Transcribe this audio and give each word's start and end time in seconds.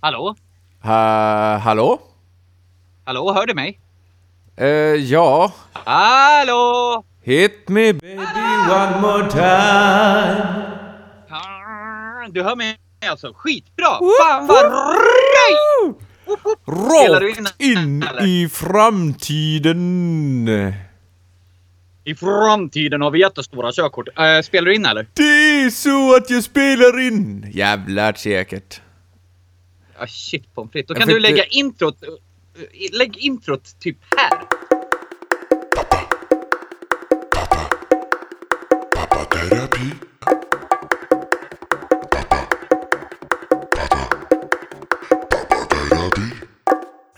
Hallå? 0.00 0.34
Ha, 0.82 1.56
hallå? 1.56 1.98
Hallå, 3.04 3.32
hör 3.32 3.46
du 3.46 3.54
mig? 3.54 3.80
Eh, 4.56 4.66
ja. 5.12 5.52
Hallå? 5.72 7.04
Hit 7.22 7.68
me 7.68 7.92
baby 7.92 8.16
one 8.70 9.00
more 9.00 9.30
time. 9.30 10.64
Du 12.30 12.42
hör 12.42 12.56
mig 12.56 12.76
alltså? 13.10 13.32
Skitbra! 13.36 13.86
Fan 14.20 14.46
vad 14.46 14.64
röj! 14.64 15.94
Rakt 16.66 17.54
in 17.62 18.02
eller? 18.02 18.26
i 18.26 18.48
framtiden. 18.48 20.48
I 22.04 22.14
framtiden 22.14 23.00
har 23.02 23.10
vi 23.10 23.20
jättestora 23.20 23.72
körkort. 23.72 24.08
Äh, 24.18 24.40
spelar 24.42 24.66
du 24.66 24.74
in 24.74 24.86
eller? 24.86 25.06
Det 25.14 25.22
är 25.62 25.70
så 25.70 26.16
att 26.16 26.30
jag 26.30 26.44
spelar 26.44 27.00
in. 27.00 27.50
Jävlar 27.54 28.12
säkert. 28.12 28.80
Ah, 30.00 30.06
shit 30.06 30.54
pommes 30.54 30.72
frites. 30.72 30.88
Då 30.88 30.94
kan 30.94 31.08
du 31.08 31.20
lägga 31.20 31.44
introt... 31.44 32.02
eh, 32.02 32.08
Lägg 32.98 33.16
introt 33.16 33.80
typ 33.80 33.98
här. 34.16 34.42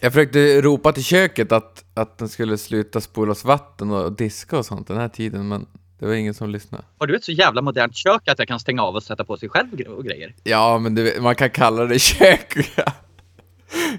Jag 0.03 0.12
försökte 0.12 0.61
ropa 0.61 0.92
till 0.92 1.05
köket 1.05 1.53
att, 1.53 1.84
att 1.95 2.19
den 2.19 2.28
skulle 2.28 2.59
sluta 2.59 3.01
spolas 3.01 3.45
vatten 3.45 3.91
och 3.91 4.12
diska 4.12 4.59
och 4.59 4.67
sånt 4.67 4.89
den 4.89 4.97
här 4.97 5.09
tiden, 5.09 5.48
men 5.48 5.67
det 6.01 6.07
var 6.07 6.15
ingen 6.15 6.35
som 6.35 6.51
lyssnade. 6.51 6.85
Har 6.99 7.07
du 7.07 7.17
ett 7.17 7.25
så 7.25 7.33
jävla 7.33 7.63
modernt 7.63 7.97
kök 7.97 8.29
att 8.29 8.39
jag 8.39 8.49
kan 8.49 8.61
stänga 8.61 8.83
av 8.83 8.95
och 8.95 9.03
sätta 9.03 9.25
på 9.25 9.37
sig 9.37 9.49
själv 9.49 9.81
och 9.89 10.05
grejer? 10.05 10.35
Ja, 10.43 10.79
men 10.79 10.95
du, 10.95 11.03
vet, 11.03 11.23
man 11.23 11.35
kan 11.35 11.51
kalla 11.51 11.85
det 11.85 11.99
kök. 12.03 12.71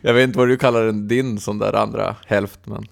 Jag 0.02 0.14
vet 0.14 0.24
inte 0.24 0.38
vad 0.40 0.48
du 0.48 0.58
kallar 0.58 0.86
den, 0.86 1.08
din 1.08 1.40
sån 1.40 1.60
där 1.60 1.74
andra 1.74 2.16
hälft, 2.26 2.60
men 2.64 2.86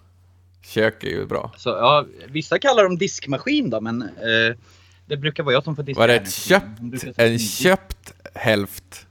kök 0.65 1.03
är 1.03 1.07
ju 1.07 1.25
bra. 1.25 1.51
Så, 1.57 1.69
ja, 1.69 2.05
vissa 2.27 2.59
kallar 2.59 2.83
dem 2.83 2.97
diskmaskin 2.97 3.69
då, 3.69 3.81
men 3.81 4.01
eh, 4.01 4.57
det 5.05 5.17
brukar 5.17 5.43
vara 5.43 5.53
jag 5.53 5.63
som 5.63 5.75
får 5.75 5.83
diska. 5.83 5.99
Var 6.01 6.07
det 6.07 6.15
ett 6.15 6.31
köpt, 6.31 6.81
en 7.17 7.39
köpt 7.39 8.13
hälft? 8.33 9.07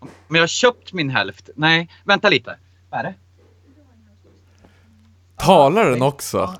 Men 0.00 0.34
jag 0.34 0.42
har 0.42 0.46
köpt 0.46 0.92
min 0.92 1.10
hälft. 1.10 1.50
Nej, 1.56 1.90
vänta 2.04 2.28
lite. 2.28 2.56
Vad 2.90 3.00
är 3.00 3.04
det? 3.04 3.14
Talar 5.36 5.90
den 5.90 6.02
också? 6.02 6.54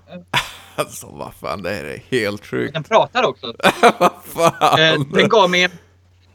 Alltså 0.78 1.06
vad 1.12 1.34
fan, 1.34 1.62
det 1.62 1.70
här 1.70 1.84
är 1.84 2.02
helt 2.10 2.46
sjukt. 2.46 2.74
Den 2.74 2.82
pratar 2.84 3.22
också. 3.24 3.54
Eh, 4.78 5.00
den 5.12 5.28
gav 5.28 5.50
mig 5.50 5.62
en... 5.64 5.70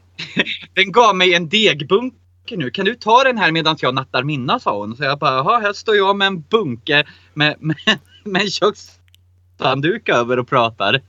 den 0.74 0.92
gav 0.92 1.16
mig 1.16 1.34
en 1.34 1.48
degbunke 1.48 2.16
nu. 2.56 2.70
Kan 2.70 2.84
du 2.84 2.94
ta 2.94 3.24
den 3.24 3.38
här 3.38 3.52
medan 3.52 3.76
jag 3.80 3.94
nattar 3.94 4.22
mina, 4.22 4.60
sa 4.60 4.78
hon. 4.78 4.96
Så 4.96 5.04
jag 5.04 5.18
bara, 5.18 5.34
jaha, 5.34 5.58
här 5.60 5.72
står 5.72 5.96
jag 5.96 6.16
med 6.16 6.26
en 6.26 6.40
bunke 6.40 7.04
med, 7.34 7.56
med, 7.60 7.76
med 8.24 8.42
en 8.42 8.48
kökshandduk 8.50 10.08
över 10.08 10.38
och 10.38 10.48
pratar. 10.48 11.00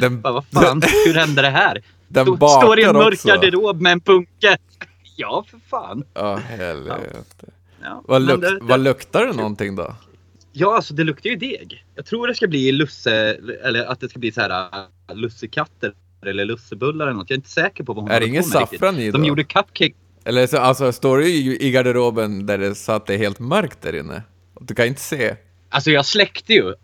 Den, 0.00 0.20
Bara, 0.20 0.32
vad 0.32 0.44
fan, 0.52 0.82
hur 1.06 1.14
hände 1.14 1.42
det 1.42 1.50
här? 1.50 1.82
den 2.08 2.26
Stå- 2.26 2.48
Står 2.48 2.78
i 2.78 2.82
en 2.84 2.92
mörk 2.92 3.12
också. 3.14 3.28
garderob 3.28 3.80
med 3.80 3.92
en 3.92 3.98
bunke. 3.98 4.56
Ja, 5.16 5.44
för 5.50 5.60
fan. 5.70 6.04
Ja, 6.14 6.36
helvete. 6.36 7.46
Ja, 7.82 8.02
Vad, 8.08 8.22
luk 8.22 8.40
det- 8.40 8.58
vad 8.62 8.80
luktar 8.80 9.26
det 9.26 9.32
någonting 9.32 9.76
då? 9.76 9.94
Ja, 10.56 10.76
alltså 10.76 10.94
det 10.94 11.04
luktar 11.04 11.30
ju 11.30 11.36
deg. 11.36 11.84
Jag 11.94 12.06
tror 12.06 12.26
det 12.26 12.34
ska 12.34 12.46
bli 12.46 12.72
lusse, 12.72 13.38
eller 13.64 13.84
att 13.84 14.00
det 14.00 14.08
ska 14.08 14.18
bli 14.18 14.32
så 14.32 14.40
här 14.40 14.68
äh, 15.10 15.16
lussekatter 15.16 15.92
eller 16.26 16.44
lussebullar 16.44 17.06
eller 17.06 17.16
något. 17.16 17.30
Jag 17.30 17.34
är 17.34 17.38
inte 17.38 17.50
säker 17.50 17.84
på 17.84 17.92
vad 17.92 18.04
hon 18.04 18.10
Är 18.10 18.20
det 18.20 18.26
ingen 18.26 18.44
saffran 18.44 18.98
i 18.98 19.10
De 19.10 19.22
då? 19.22 19.28
gjorde 19.28 19.44
cupcake. 19.44 19.94
Eller 20.24 20.46
så, 20.46 20.58
alltså, 20.58 20.92
står 20.92 21.18
du 21.18 21.26
i, 21.28 21.66
i 21.66 21.70
garderoben 21.70 22.46
där 22.46 22.58
det 22.58 22.74
så 22.74 22.92
att 22.92 23.06
det 23.06 23.14
är 23.14 23.18
helt 23.18 23.38
mörkt 23.38 23.82
där 23.82 23.94
inne? 23.94 24.22
Du 24.60 24.74
kan 24.74 24.86
inte 24.86 25.00
se? 25.00 25.36
Alltså 25.68 25.90
jag 25.90 26.06
släckte 26.06 26.52
ju. 26.52 26.74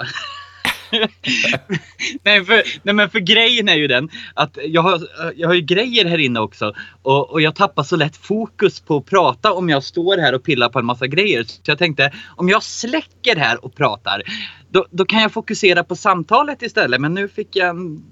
nej, 2.22 2.44
för, 2.44 2.62
nej 2.82 2.94
men 2.94 3.10
för 3.10 3.18
grejen 3.18 3.68
är 3.68 3.74
ju 3.74 3.86
den 3.86 4.10
att 4.34 4.58
jag 4.64 4.82
har, 4.82 5.00
jag 5.36 5.48
har 5.48 5.54
ju 5.54 5.60
grejer 5.60 6.04
här 6.04 6.18
inne 6.18 6.40
också. 6.40 6.74
Och, 7.02 7.30
och 7.30 7.40
jag 7.40 7.54
tappar 7.54 7.82
så 7.82 7.96
lätt 7.96 8.16
fokus 8.16 8.80
på 8.80 8.96
att 8.96 9.06
prata 9.06 9.52
om 9.52 9.68
jag 9.68 9.84
står 9.84 10.18
här 10.18 10.34
och 10.34 10.42
pillar 10.42 10.68
på 10.68 10.78
en 10.78 10.86
massa 10.86 11.06
grejer. 11.06 11.44
Så 11.44 11.60
jag 11.64 11.78
tänkte 11.78 12.12
om 12.36 12.48
jag 12.48 12.62
släcker 12.62 13.36
här 13.36 13.64
och 13.64 13.74
pratar. 13.74 14.22
Då, 14.70 14.86
då 14.90 15.04
kan 15.04 15.22
jag 15.22 15.32
fokusera 15.32 15.84
på 15.84 15.96
samtalet 15.96 16.62
istället. 16.62 17.00
Men 17.00 17.14
nu 17.14 17.28
fick 17.28 17.56
jag 17.56 17.68
en 17.68 18.02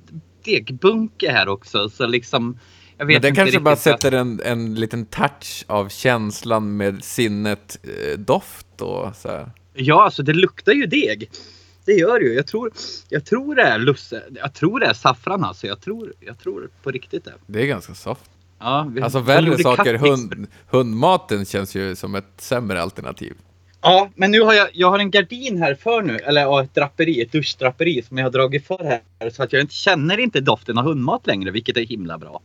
degbunke 0.45 1.33
här 1.33 1.49
också. 1.49 1.89
Så 1.89 2.07
liksom. 2.07 2.59
Jag 2.99 3.07
vet 3.07 3.15
Men 3.15 3.23
den 3.23 3.35
kanske 3.35 3.61
bara 3.61 3.77
sätter 3.77 4.13
en, 4.13 4.41
en 4.45 4.75
liten 4.75 5.07
touch 5.07 5.65
av 5.67 5.89
känslan 5.89 6.77
med 6.77 7.05
sinnet, 7.05 7.79
eh, 7.83 8.19
doft 8.19 8.81
och 8.81 9.17
så 9.17 9.29
här. 9.29 9.51
Ja, 9.75 10.05
alltså 10.05 10.23
det 10.23 10.33
luktar 10.33 10.73
ju 10.73 10.87
deg. 10.87 11.31
Det 11.89 11.95
gör 11.95 12.19
det 12.19 12.25
ju. 12.25 12.35
Jag 12.35 12.47
tror, 12.47 12.71
jag 13.09 13.25
tror 13.25 13.55
det 13.55 13.63
är 13.63 13.79
lusse. 13.79 14.23
Jag 14.31 14.55
tror 14.55 14.81
det 14.81 14.87
är 14.87 14.93
saffran 14.93 15.45
alltså. 15.45 15.67
Jag 15.67 15.81
tror, 15.81 16.13
jag 16.21 16.39
tror 16.39 16.71
på 16.83 16.91
riktigt 16.91 17.25
det. 17.25 17.35
Det 17.47 17.63
är 17.63 17.67
ganska 17.67 17.95
soft. 17.95 18.31
Ja, 18.59 18.87
vi, 18.95 19.01
Alltså 19.03 19.21
värre 19.21 19.59
saker, 19.59 19.95
hund, 19.95 20.47
hundmaten 20.71 21.45
känns 21.45 21.75
ju 21.75 21.97
som 21.97 22.15
ett 22.15 22.25
sämre 22.37 22.83
alternativ. 22.83 23.35
Ja, 23.81 24.11
men 24.15 24.31
nu 24.31 24.41
har 24.41 24.55
jag, 24.55 24.69
jag 24.73 24.91
har 24.91 24.99
en 24.99 25.11
gardin 25.11 25.63
här 25.63 25.75
för 25.75 26.03
nu. 26.03 26.17
Eller 26.17 26.41
ja, 26.41 26.63
ett 26.63 26.75
draperi, 26.75 27.23
ett 27.23 27.33
duschdraperi 27.33 28.03
som 28.03 28.19
jag 28.19 28.25
har 28.25 28.31
dragit 28.31 28.67
för 28.67 28.85
här. 28.85 29.31
Så 29.31 29.43
att 29.43 29.53
jag 29.53 29.61
inte 29.63 29.75
känner 29.75 30.21
inte 30.21 30.41
doften 30.41 30.79
av 30.79 30.85
hundmat 30.85 31.27
längre, 31.27 31.51
vilket 31.51 31.77
är 31.77 31.87
himla 31.87 32.19
bra. 32.19 32.41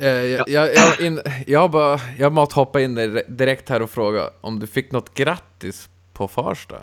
Eh, 0.00 0.08
jag, 0.08 0.48
jag, 0.48 0.74
jag, 0.74 1.00
in, 1.00 1.20
jag, 1.46 1.70
bara, 1.70 2.00
jag 2.18 2.32
måste 2.32 2.54
hoppa 2.54 2.80
in 2.80 3.20
direkt 3.28 3.68
här 3.68 3.82
och 3.82 3.90
fråga 3.90 4.30
om 4.40 4.60
du 4.60 4.66
fick 4.66 4.92
något 4.92 5.14
grattis 5.14 5.88
på 6.12 6.28
Farsta? 6.28 6.76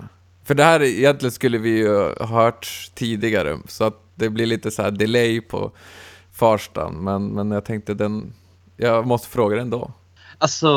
För 0.46 0.56
det 0.56 0.64
här 0.64 0.84
egentligen 0.84 1.32
skulle 1.32 1.58
vi 1.58 1.70
ju 1.70 2.14
ha 2.20 2.26
hört 2.26 2.92
tidigare, 2.94 3.58
så 3.68 3.84
att 3.84 4.02
det 4.16 4.30
blir 4.30 4.46
lite 4.46 4.72
så 4.72 4.82
här 4.82 4.92
delay 4.92 5.42
på 5.42 5.72
Farstan, 6.34 7.04
men, 7.04 7.28
men 7.28 7.52
jag 7.52 7.66
tänkte 7.66 7.94
den... 7.94 8.34
Jag 8.78 9.08
måste 9.08 9.28
fråga 9.28 9.56
den 9.56 9.70
då. 9.70 9.92
Alltså, 10.38 10.68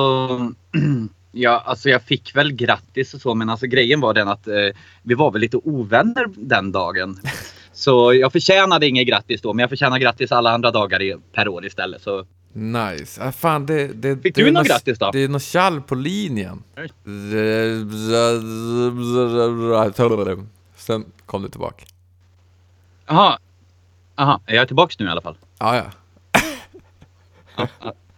ja, 1.32 1.62
alltså 1.66 1.88
jag 1.88 2.02
fick 2.02 2.36
väl 2.36 2.52
grattis 2.52 3.14
och 3.14 3.20
så, 3.20 3.34
men 3.34 3.50
alltså 3.50 3.66
grejen 3.66 4.00
var 4.00 4.14
den 4.14 4.28
att 4.28 4.46
eh, 4.46 4.68
vi 5.02 5.14
var 5.14 5.30
väl 5.30 5.40
lite 5.40 5.56
ovänner 5.56 6.26
den 6.36 6.72
dagen. 6.72 7.20
Så 7.72 8.14
jag 8.14 8.32
förtjänade 8.32 8.86
inget 8.86 9.08
grattis 9.08 9.40
då, 9.40 9.52
men 9.52 9.60
jag 9.60 9.70
förtjänar 9.70 9.98
grattis 9.98 10.32
alla 10.32 10.50
andra 10.50 10.70
dagar 10.70 11.32
per 11.32 11.48
år 11.48 11.66
istället. 11.66 12.02
Så 12.02 12.26
Nice. 12.58 13.20
Ah, 13.24 13.32
fan, 13.32 13.66
det, 13.66 13.86
det, 13.86 14.22
Fick 14.22 14.34
det 14.34 14.40
du 14.42 14.48
är 14.48 14.52
något 14.52 14.62
nå- 14.68 14.68
grattis 14.68 14.98
då? 14.98 15.10
Det 15.10 15.18
är 15.24 15.28
något 15.28 15.42
tjall 15.42 15.80
på 15.80 15.94
linjen. 15.94 16.62
Sen 20.76 21.04
kom 21.26 21.42
du 21.42 21.48
tillbaka. 21.48 21.84
Jaha. 23.06 23.38
Jag 24.46 24.56
är 24.56 24.66
tillbaks 24.66 24.98
nu 24.98 25.06
i 25.06 25.08
alla 25.08 25.20
fall. 25.20 25.36
Ah, 25.58 25.76
ja. 25.76 25.84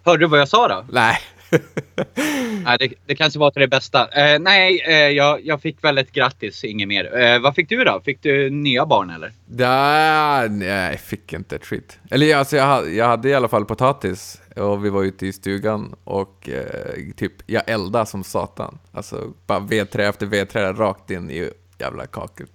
Hörde 0.04 0.24
du 0.24 0.26
vad 0.26 0.40
jag 0.40 0.48
sa 0.48 0.68
då? 0.68 0.84
Nej. 0.92 1.18
Nej, 2.65 2.77
det, 2.78 2.93
det 3.06 3.15
kanske 3.15 3.38
var 3.38 3.50
till 3.50 3.61
det 3.61 3.69
bästa. 3.69 4.09
Eh, 4.09 4.38
nej, 4.41 4.84
eh, 4.87 4.94
jag, 4.94 5.47
jag 5.47 5.62
fick 5.62 5.84
väl 5.84 5.99
ett 5.99 6.12
grattis, 6.12 6.65
inget 6.65 6.88
mer. 6.88 7.21
Eh, 7.21 7.41
vad 7.41 7.55
fick 7.55 7.69
du 7.69 7.84
då? 7.84 8.00
Fick 8.05 8.22
du 8.22 8.50
nya 8.50 8.87
barn 8.87 9.11
eller? 9.11 9.33
Da, 9.47 10.47
nej, 10.50 10.91
jag 10.91 11.00
fick 11.00 11.33
inte 11.33 11.56
ett 11.56 11.66
skit. 11.66 11.99
Eller 12.11 12.37
alltså, 12.37 12.56
jag, 12.56 12.94
jag 12.94 13.06
hade 13.06 13.28
i 13.28 13.34
alla 13.34 13.49
fall 13.49 13.65
potatis 13.65 14.41
och 14.56 14.84
vi 14.84 14.91
var 14.91 15.03
ute 15.03 15.27
i 15.27 15.33
stugan 15.33 15.94
och 16.05 16.49
eh, 16.49 17.12
typ, 17.16 17.33
jag 17.47 17.62
eldade 17.67 18.06
som 18.06 18.25
satan. 18.25 18.78
Alltså, 18.93 19.32
bara 19.47 19.61
vedträ 19.61 20.09
efter 20.09 20.27
vedträ 20.27 20.72
rakt 20.72 21.11
in 21.11 21.31
i 21.31 21.50
jävla 21.78 22.06
kaklet. 22.06 22.53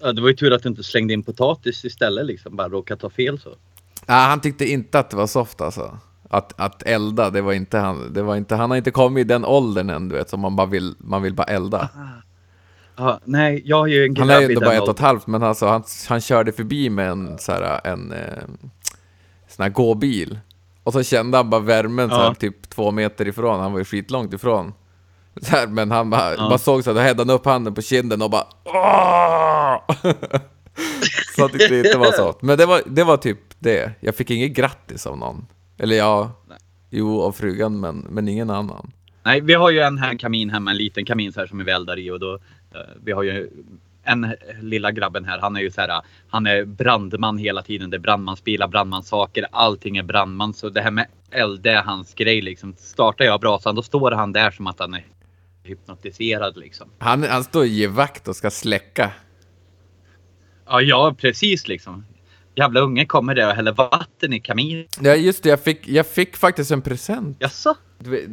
Ja, 0.00 0.12
det 0.12 0.20
var 0.20 0.28
ju 0.28 0.34
tur 0.34 0.52
att 0.52 0.62
du 0.62 0.68
inte 0.68 0.82
slängde 0.82 1.14
in 1.14 1.22
potatis 1.22 1.84
istället 1.84 2.26
liksom. 2.26 2.56
Bara 2.56 2.68
råkade 2.68 3.00
ta 3.00 3.10
fel 3.10 3.38
så. 3.38 3.48
Nej, 4.06 4.26
han 4.26 4.40
tyckte 4.40 4.70
inte 4.70 4.98
att 4.98 5.10
det 5.10 5.16
var 5.16 5.26
soft 5.26 5.60
alltså. 5.60 5.98
Att, 6.34 6.52
att 6.60 6.82
elda, 6.82 7.30
det 7.30 7.40
var 7.42 7.52
inte 7.52 7.78
han. 7.78 8.12
Det 8.12 8.22
var 8.22 8.36
inte, 8.36 8.54
han 8.56 8.70
har 8.70 8.76
inte 8.76 8.90
kommit 8.90 9.20
i 9.20 9.28
den 9.28 9.44
åldern 9.44 9.90
än, 9.90 10.08
du 10.08 10.14
vet, 10.14 10.30
som 10.30 10.40
man 10.40 10.56
bara 10.56 10.66
vill, 10.66 10.94
man 10.98 11.22
vill 11.22 11.34
bara 11.34 11.44
elda. 11.46 11.88
Ja, 12.96 13.20
nej, 13.24 13.62
jag 13.64 13.76
har 13.76 13.86
ju 13.86 14.04
en 14.06 14.16
Han 14.16 14.30
är 14.30 14.40
ju 14.40 14.46
grabb 14.46 14.50
ändå 14.56 14.60
bara 14.60 14.74
ett 14.74 14.82
och 14.82 14.88
ett 14.88 14.98
halvt, 15.00 15.26
men 15.26 15.42
alltså, 15.42 15.66
han, 15.66 15.84
han 16.08 16.20
körde 16.20 16.52
förbi 16.52 16.90
med 16.90 17.10
en, 17.10 17.38
så 17.38 17.52
här, 17.52 17.80
en 17.86 18.12
eh, 18.12 18.44
sån 19.48 19.62
här 19.62 19.68
gåbil. 19.70 20.38
Och 20.82 20.92
så 20.92 21.02
kände 21.02 21.36
han 21.36 21.50
bara 21.50 21.60
värmen 21.60 22.08
så 22.08 22.14
här, 22.16 22.24
Ja. 22.24 22.34
typ 22.34 22.70
två 22.70 22.90
meter 22.90 23.28
ifrån, 23.28 23.60
han 23.60 23.72
var 23.72 23.78
ju 23.78 23.84
skitlångt 23.84 24.32
ifrån. 24.32 24.72
Så 25.42 25.50
här, 25.56 25.66
men 25.66 25.90
han 25.90 26.10
bara, 26.10 26.34
Ja. 26.34 26.48
bara 26.48 26.58
såg 26.58 26.84
så 26.84 26.90
att 26.90 26.96
då 26.96 27.02
hävde 27.02 27.22
han 27.22 27.30
upp 27.30 27.44
handen 27.44 27.74
på 27.74 27.82
kinden 27.82 28.22
och 28.22 28.30
bara! 28.30 28.44
Så 31.36 31.48
tyckte 31.48 31.68
det 31.68 31.86
inte 31.86 31.98
var 31.98 32.12
så. 32.12 32.34
Men 32.40 32.58
det 32.58 32.66
var, 32.66 32.82
det 32.86 33.04
var 33.04 33.16
typ 33.16 33.38
det. 33.58 33.92
Jag 34.00 34.14
fick 34.14 34.30
inget 34.30 34.52
grattis 34.52 35.06
av 35.06 35.18
någon. 35.18 35.46
Eller 35.78 35.96
ja, 35.96 36.32
jo 36.90 37.20
av 37.20 37.32
frugan 37.32 37.80
men, 37.80 38.06
men 38.10 38.28
ingen 38.28 38.50
annan. 38.50 38.92
Nej, 39.22 39.40
vi 39.40 39.54
har 39.54 39.70
ju 39.70 39.80
en 39.80 39.98
här 39.98 40.18
kamin 40.18 40.50
hemma, 40.50 40.70
en 40.70 40.76
liten 40.76 41.04
kamin 41.04 41.32
så 41.32 41.40
här 41.40 41.46
som 41.46 41.64
vi 41.64 41.70
eldar 41.70 41.98
i 41.98 42.10
och 42.10 42.20
då, 42.20 42.34
eh, 42.74 42.80
vi 43.04 43.12
har 43.12 43.22
ju 43.22 43.50
en 44.04 44.34
lilla 44.60 44.92
grabben 44.92 45.24
här, 45.24 45.38
han 45.38 45.56
är 45.56 45.60
ju 45.60 45.70
så 45.70 45.80
här, 45.80 46.02
han 46.28 46.46
är 46.46 46.64
brandman 46.64 47.38
hela 47.38 47.62
tiden. 47.62 47.90
Det 47.90 47.96
är 47.96 47.98
brandmansbilar, 47.98 48.68
brandmanssaker, 48.68 49.46
allting 49.52 49.96
är 49.96 50.02
brandman. 50.02 50.54
Så 50.54 50.68
det 50.68 50.80
här 50.80 50.90
med 50.90 51.06
eld, 51.30 51.60
det 51.60 51.70
är 51.70 51.82
hans 51.82 52.14
grej 52.14 52.40
liksom. 52.42 52.74
Startar 52.78 53.24
jag 53.24 53.40
brasan, 53.40 53.74
då 53.74 53.82
står 53.82 54.10
han 54.10 54.32
där 54.32 54.50
som 54.50 54.66
att 54.66 54.78
han 54.78 54.94
är 54.94 55.04
hypnotiserad 55.62 56.56
liksom. 56.56 56.90
Han, 56.98 57.22
han 57.22 57.44
står 57.44 57.60
och 57.60 57.66
ger 57.66 57.88
vakt 57.88 58.28
och 58.28 58.36
ska 58.36 58.50
släcka. 58.50 59.12
Ja, 60.66 60.80
ja 60.80 61.14
precis 61.18 61.68
liksom. 61.68 62.04
Jävla 62.54 62.80
unge 62.80 63.06
kommer 63.06 63.34
där 63.34 63.48
och 63.48 63.54
häller 63.54 63.72
vatten 63.72 64.32
i 64.32 64.40
kaminen. 64.40 64.86
Ja, 65.00 65.14
just 65.14 65.42
det, 65.42 65.48
jag 65.48 65.60
fick, 65.60 65.88
jag 65.88 66.06
fick 66.06 66.36
faktiskt 66.36 66.70
en 66.70 66.82
present. 66.82 67.36
Jaså? 67.40 67.74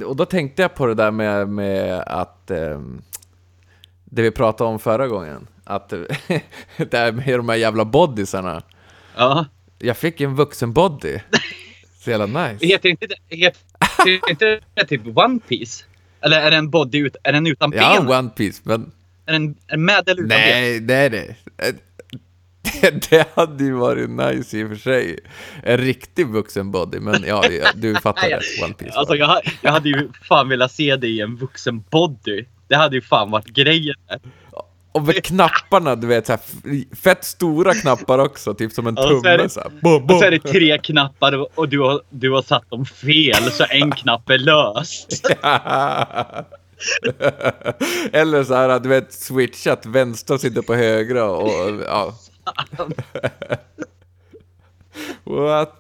Och 0.06 0.16
då 0.16 0.26
tänkte 0.26 0.62
jag 0.62 0.76
på 0.76 0.86
det 0.86 0.94
där 0.94 1.12
med, 1.12 1.50
med 1.50 2.04
att... 2.08 2.52
ehm, 2.52 3.02
det 4.12 4.22
vi 4.22 4.32
pratade 4.32 4.70
om 4.70 4.80
förra 4.80 5.08
gången. 5.08 5.48
Att 5.64 5.90
det 6.78 6.94
här 6.94 7.12
med 7.12 7.40
de 7.40 7.50
här 7.50 7.56
jävla 7.56 7.86
bodysarna. 7.86 8.62
Ja. 9.16 9.46
Jag 9.80 9.98
fick 9.98 10.22
en 10.22 10.36
vuxen 10.36 10.74
body. 10.74 11.20
Så 12.00 12.10
jävla 12.10 12.26
nice. 12.26 12.66
Heter 12.66 12.90
inte 12.90 13.08
det, 13.08 13.36
heter 13.36 14.30
inte 14.30 14.60
det 14.74 14.86
typ 14.86 15.18
One 15.18 15.40
Piece? 15.48 15.86
Eller 16.22 16.42
är 16.42 16.52
det 16.52 16.58
en 16.58 16.70
body 16.70 16.98
ut, 16.98 17.16
är 17.24 17.34
den 17.34 17.48
utan 17.48 17.70
ben? 17.70 17.80
Ja, 17.80 18.20
One 18.20 18.30
Piece, 18.30 18.62
men... 18.64 18.92
Är 19.26 19.34
den 19.34 19.56
med 19.86 20.10
eller 20.10 20.22
utan 20.22 20.28
ben? 20.28 20.40
Nej, 20.40 20.80
nej, 20.80 21.10
nej. 21.10 21.38
Det, 22.82 23.10
det 23.10 23.28
hade 23.36 23.64
ju 23.64 23.72
varit 23.74 24.10
nice 24.10 24.58
i 24.58 24.64
och 24.64 24.70
för 24.70 24.76
sig. 24.76 25.20
En 25.64 25.78
riktig 25.78 26.28
vuxen 26.28 26.72
body, 26.72 27.00
men 27.00 27.24
ja, 27.28 27.44
du 27.76 27.96
fattar 27.96 28.30
det. 28.30 28.64
One 28.66 28.74
Piece. 28.74 28.98
Alltså 28.98 29.16
jag, 29.16 29.28
ha- 29.28 29.42
jag 29.62 29.72
hade 29.72 29.90
ju 29.90 30.10
fan 30.28 30.50
velat 30.50 30.72
se 30.72 30.96
det 30.96 31.08
i 31.08 31.22
en 31.22 31.36
vuxen 31.36 31.84
body. 31.90 32.46
Det 32.68 32.76
hade 32.76 32.96
ju 32.96 33.02
fan 33.02 33.32
varit 33.32 33.48
grejen. 33.48 33.96
Och 34.94 35.02
med 35.04 35.24
knapparna, 35.24 35.96
du 35.96 36.08
vet, 36.08 36.26
så 36.28 36.32
här, 36.34 36.42
fett 36.96 37.24
stora 37.24 37.74
knappar 37.74 38.20
också, 38.20 38.54
typ 38.54 38.72
som 38.72 38.88
en 38.88 38.94
Ja, 38.98 39.04
så 39.04 39.10
är 39.10 39.22
tumme 39.22 39.38
det- 39.44 39.50
så 39.50 39.60
här. 39.60 39.70
Bom, 39.82 39.94
Och 39.96 40.02
bom. 40.02 40.20
så 40.20 40.26
är 40.26 40.32
det 40.32 40.40
tre 40.40 40.78
knappar 40.78 41.38
och- 41.38 41.50
och 41.56 41.70
du 41.70 41.80
har, 41.80 42.02
du 42.10 42.32
har 42.32 42.42
satt 42.42 42.70
dem 42.70 42.86
fel 42.86 43.52
så 43.52 43.66
en 43.70 43.92
knapp 43.96 44.30
är 44.30 44.38
lös. 44.38 45.06
Eller 48.12 48.44
så 48.44 48.56
här, 48.56 48.80
du 48.80 48.90
vet, 48.90 49.14
switchat, 49.14 49.86
vänstra 49.86 50.38
sitter 50.38 50.62
på 50.62 50.76
högra 50.76 51.26
och 51.26 51.82
ja. 51.88 52.14
What? 55.24 55.78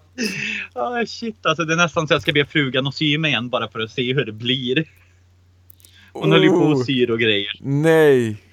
Ah, 0.73 1.05
shit 1.05 1.45
alltså 1.45 1.63
det 1.65 1.73
är 1.73 1.77
nästan 1.77 2.07
så 2.07 2.13
jag 2.13 2.21
ska 2.21 2.31
be 2.33 2.45
frugan 2.45 2.87
att 2.87 2.95
sy 2.95 3.17
mig 3.17 3.31
igen 3.31 3.49
bara 3.49 3.67
för 3.67 3.79
att 3.79 3.91
se 3.91 4.13
hur 4.13 4.25
det 4.25 4.31
blir. 4.31 4.85
Hon 6.13 6.31
höll 6.31 6.43
ju 6.43 6.49
på 6.49 6.55
Oh, 6.55 6.71
och 6.71 6.85
syr 6.85 7.11
och 7.11 7.19
grejer. 7.19 7.51
Nej! 7.59 8.43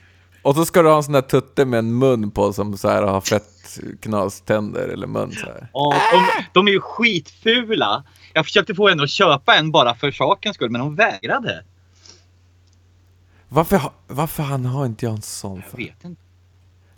Och 0.43 0.55
så 0.55 0.65
ska 0.65 0.83
du 0.83 0.89
ha 0.89 0.97
en 0.97 1.03
sån 1.03 1.13
där 1.13 1.21
tutte 1.21 1.65
med 1.65 1.79
en 1.79 1.99
mun 1.99 2.31
på 2.31 2.53
som 2.53 2.77
så 2.77 2.89
här 2.89 3.03
har 3.03 3.21
fett 3.21 3.79
knaständer 4.01 4.89
eller 4.89 5.07
mun 5.07 5.33
så 5.33 5.47
här. 5.47 5.69
Ja, 5.73 5.95
de, 6.13 6.45
de 6.53 6.69
är 6.69 6.73
ju 6.73 6.81
skitfula. 6.81 8.05
Jag 8.35 8.45
försökte 8.45 8.75
få 8.75 8.89
henne 8.89 9.03
att 9.03 9.11
köpa 9.11 9.57
en 9.57 9.71
bara 9.71 9.95
för 9.95 10.11
sakens 10.11 10.55
skull 10.57 10.71
men 10.71 10.81
hon 10.81 10.95
vägrade. 10.95 11.65
Varför, 13.49 13.81
varför 14.07 14.43
han 14.43 14.65
har 14.65 14.87
inte 14.87 15.05
jag 15.07 15.15
en 15.15 15.23
sån 15.23 15.57
Jag 15.57 15.65
för? 15.71 15.77
vet 15.77 16.05
inte. 16.05 16.23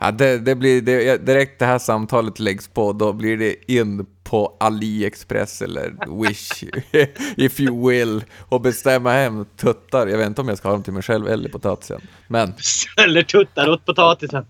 Ja, 0.03 0.11
det, 0.11 0.39
det 0.39 0.55
blir, 0.55 0.83
det, 0.83 1.17
direkt 1.17 1.59
det 1.59 1.67
här 1.67 1.79
samtalet 1.79 2.39
läggs 2.39 2.69
på, 2.69 2.93
då 2.93 3.13
blir 3.13 3.37
det 3.37 3.73
in 3.73 4.07
på 4.23 4.57
AliExpress 4.61 5.63
eller 5.63 5.95
Wish, 6.23 6.65
if 7.37 7.61
you 7.61 7.89
will, 7.89 8.25
och 8.49 8.61
bestämma 8.61 9.13
hem 9.13 9.45
tuttar. 9.57 10.07
Jag 10.07 10.19
vet 10.19 10.27
inte 10.27 10.41
om 10.41 10.49
jag 10.49 10.59
ska 10.59 10.69
ha 10.69 10.73
dem 10.73 10.83
till 10.83 10.93
mig 10.93 11.03
själv 11.03 11.29
eller 11.29 11.49
potatisen. 11.49 12.01
Men, 12.29 12.55
Eller 12.97 13.23
tuttar 13.23 13.69
åt 13.69 13.85
potatisen. 13.85 14.47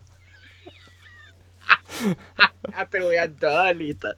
jag 2.76 2.90
tror 2.90 3.14
jag 3.14 3.30
dör 3.30 3.74
lite. 3.74 4.12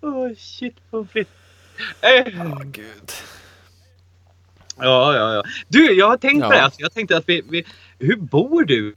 Åh 0.00 0.10
oh, 0.10 0.34
shit 0.34 0.76
pommes 0.90 1.10
frites. 1.10 1.32
Eh, 2.00 2.62
gud. 2.64 3.12
Ja, 4.78 5.16
ja, 5.16 5.34
ja. 5.34 5.42
Du, 5.68 5.92
jag 5.92 6.08
har 6.08 6.16
tänkt 6.16 6.42
på 6.42 6.46
Ja. 6.52 6.56
det. 6.56 6.62
Alltså, 6.62 6.80
jag 6.80 6.92
tänkte 6.94 7.16
att 7.16 7.24
vi, 7.28 7.42
vi, 7.50 7.64
hur 7.98 8.16
bor 8.16 8.64
du 8.64 8.94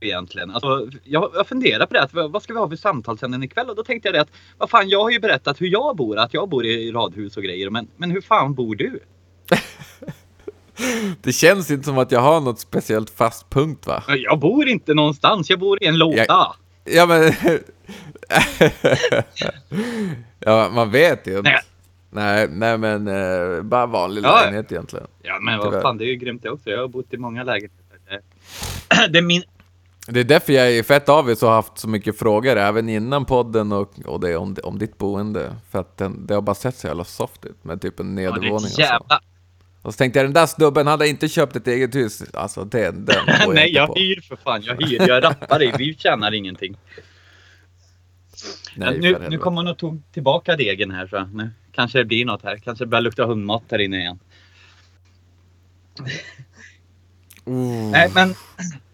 egentligen? 0.00 0.50
Alltså, 0.50 0.88
jag, 1.04 1.30
jag 1.34 1.46
funderar 1.48 1.86
på 1.86 1.94
det. 1.94 2.02
Att, 2.02 2.14
vad 2.14 2.42
ska 2.42 2.52
vi 2.52 2.58
ha 2.58 2.68
för 2.68 2.76
samtalsämnen 2.76 3.42
ikväll? 3.42 3.68
Och 3.70 3.76
då 3.76 3.84
tänkte 3.84 4.08
jag 4.08 4.14
det 4.14 4.20
att, 4.20 4.30
vad 4.58 4.70
fan, 4.70 4.88
jag 4.88 5.02
har 5.02 5.10
ju 5.10 5.20
berättat 5.20 5.60
hur 5.60 5.66
jag 5.66 5.96
bor. 5.96 6.18
Att 6.18 6.34
jag 6.34 6.48
bor 6.48 6.66
i 6.66 6.92
radhus 6.92 7.36
och 7.36 7.42
grejer. 7.42 7.70
Men, 7.70 7.88
men 7.96 8.10
hur 8.10 8.20
fan 8.20 8.54
bor 8.54 8.74
du? 8.74 9.00
Det 11.22 11.32
känns 11.32 11.70
inte 11.70 11.84
som 11.84 11.98
att 11.98 12.12
jag 12.12 12.20
har 12.20 12.40
något 12.40 12.60
speciellt 12.60 13.10
fast 13.10 13.50
punkt 13.50 13.86
va? 13.86 14.02
Jag 14.08 14.38
bor 14.38 14.68
inte 14.68 14.94
någonstans. 14.94 15.50
Jag 15.50 15.58
bor 15.58 15.82
i 15.82 15.86
en 15.86 15.98
låda. 15.98 16.24
Jag- 16.28 16.54
Ja 16.84 17.06
men... 17.06 17.32
ja, 20.38 20.70
man 20.74 20.90
vet 20.90 21.26
ju 21.26 21.38
inte. 21.38 21.50
Nej. 21.50 21.60
Nej, 22.10 22.48
nej 22.50 22.78
men 22.78 23.08
eh, 23.08 23.62
bara 23.62 23.86
vanlig 23.86 24.24
Ja. 24.24 24.40
lägenhet 24.40 24.72
egentligen. 24.72 25.06
Ja, 25.22 25.38
men 25.40 25.58
vad 25.58 25.82
fan, 25.82 25.98
det 25.98 26.04
är 26.04 26.06
ju 26.08 26.14
grymt 26.16 26.42
det 26.42 26.50
också. 26.50 26.70
Jag 26.70 26.80
har 26.80 26.88
bott 26.88 27.14
i 27.14 27.16
många 27.16 27.44
lägenheter. 27.44 27.84
Det- 29.10 29.18
är 29.18 29.22
min... 29.22 29.42
Det 30.06 30.20
är 30.20 30.24
därför 30.24 30.52
jag 30.52 30.72
är 30.72 30.82
fett 30.82 31.08
avis 31.08 31.42
och 31.42 31.48
har 31.48 31.56
haft 31.56 31.78
så 31.78 31.88
mycket 31.88 32.18
frågor 32.18 32.56
även 32.56 32.88
innan 32.88 33.24
podden 33.24 33.72
och, 33.72 33.92
och 34.04 34.20
det 34.20 34.36
om, 34.36 34.56
om 34.64 34.78
ditt 34.78 34.98
boende. 34.98 35.56
För 35.70 35.78
att 35.80 35.96
den, 35.96 36.26
det 36.26 36.34
har 36.34 36.40
bara 36.42 36.54
sett 36.54 36.76
så 36.76 36.86
jävla 36.86 37.04
soft 37.04 37.44
ut 37.44 37.64
med 37.64 37.80
typ 37.82 38.00
en 38.00 38.18
Ja, 38.18 38.30
det 38.30 38.36
nedervåning 38.40 38.48
är 38.50 38.54
och 38.54 38.64
ett 38.66 38.72
så. 38.72 38.80
jävla... 38.80 39.20
Och 39.82 39.94
så 39.94 39.98
tänkte 39.98 40.18
jag 40.18 40.26
den 40.26 40.32
där 40.34 40.46
snubben 40.46 40.86
hade 40.86 41.08
inte 41.08 41.28
köpt 41.28 41.56
ett 41.56 41.66
eget 41.66 41.94
hus. 41.94 42.22
Alltså 42.34 42.64
den, 42.64 43.04
den 43.04 43.16
jag 43.26 43.54
Nej, 43.54 43.72
jag 43.74 43.88
på. 43.88 43.94
hyr 43.94 44.20
för 44.20 44.36
fan. 44.36 44.62
Jag 44.62 44.74
hyr. 44.86 45.08
Jag 45.08 45.24
rappar 45.24 45.62
i. 45.62 45.72
Vi 45.78 45.94
tjänar 45.94 46.32
ingenting. 46.34 46.76
Nej, 48.76 48.98
nu, 49.00 49.16
nu 49.30 49.38
kommer 49.38 49.56
hon 49.56 49.68
att 49.68 49.78
tog 49.78 50.02
tillbaka 50.12 50.56
degen 50.56 50.90
här. 50.90 51.06
Så 51.06 51.24
nu 51.24 51.50
kanske 51.72 51.98
det 51.98 52.04
blir 52.04 52.24
något 52.24 52.42
här. 52.42 52.56
Kanske 52.56 52.84
det 52.84 52.88
börjar 52.88 53.02
lukta 53.02 53.24
hundmat 53.24 53.62
här 53.70 53.78
inne 53.78 53.98
igen. 53.98 54.18
Oh. 57.44 57.90
Nej, 57.90 58.10
men, 58.14 58.28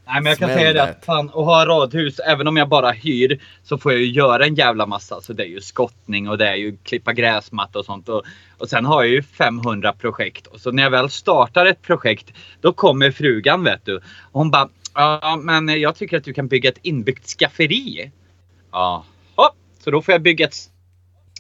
nej, 0.07 0.21
men 0.23 0.27
jag 0.27 0.39
kan 0.39 0.49
Smäll 0.49 0.59
säga 0.59 0.73
det 0.73 0.83
att 0.83 1.05
fan, 1.05 1.29
att 1.29 1.35
ha 1.35 1.67
radhus, 1.67 2.19
även 2.19 2.47
om 2.47 2.57
jag 2.57 2.69
bara 2.69 2.91
hyr, 2.91 3.41
så 3.63 3.79
får 3.79 3.93
jag 3.93 4.01
ju 4.01 4.11
göra 4.11 4.47
en 4.47 4.55
jävla 4.55 4.87
massa. 4.87 5.21
Så 5.21 5.33
det 5.33 5.43
är 5.43 5.49
ju 5.49 5.61
skottning 5.61 6.29
och 6.29 6.39
det 6.39 6.49
är 6.49 6.55
ju 6.55 6.77
klippa 6.77 7.13
gräsmatta 7.13 7.79
och 7.79 7.85
sånt. 7.85 8.09
Och, 8.09 8.23
och 8.59 8.69
sen 8.69 8.85
har 8.85 9.03
jag 9.03 9.13
ju 9.13 9.23
500 9.23 9.93
projekt. 9.93 10.47
Och 10.47 10.61
så 10.61 10.73
när 10.73 10.83
jag 10.83 10.91
väl 10.91 11.11
startar 11.11 11.67
ett 11.67 11.83
projekt, 11.83 12.33
då 12.61 12.73
kommer 12.73 13.11
frugan 13.11 13.65
vet 13.65 13.85
du. 13.85 13.97
Och 13.97 14.03
hon 14.33 14.51
bara, 14.51 14.69
ja 14.95 15.41
men 15.43 15.81
jag 15.81 15.97
tycker 15.97 16.17
att 16.17 16.25
du 16.25 16.33
kan 16.33 16.49
bygga 16.49 16.71
ett 16.71 16.79
inbyggt 16.83 17.27
skafferi. 17.27 18.11
Jaha, 18.73 19.03
så 19.87 19.91
då 19.91 20.03
får 20.03 20.13
jag 20.13 20.23
bygga 20.23 20.47
ett 20.47 20.57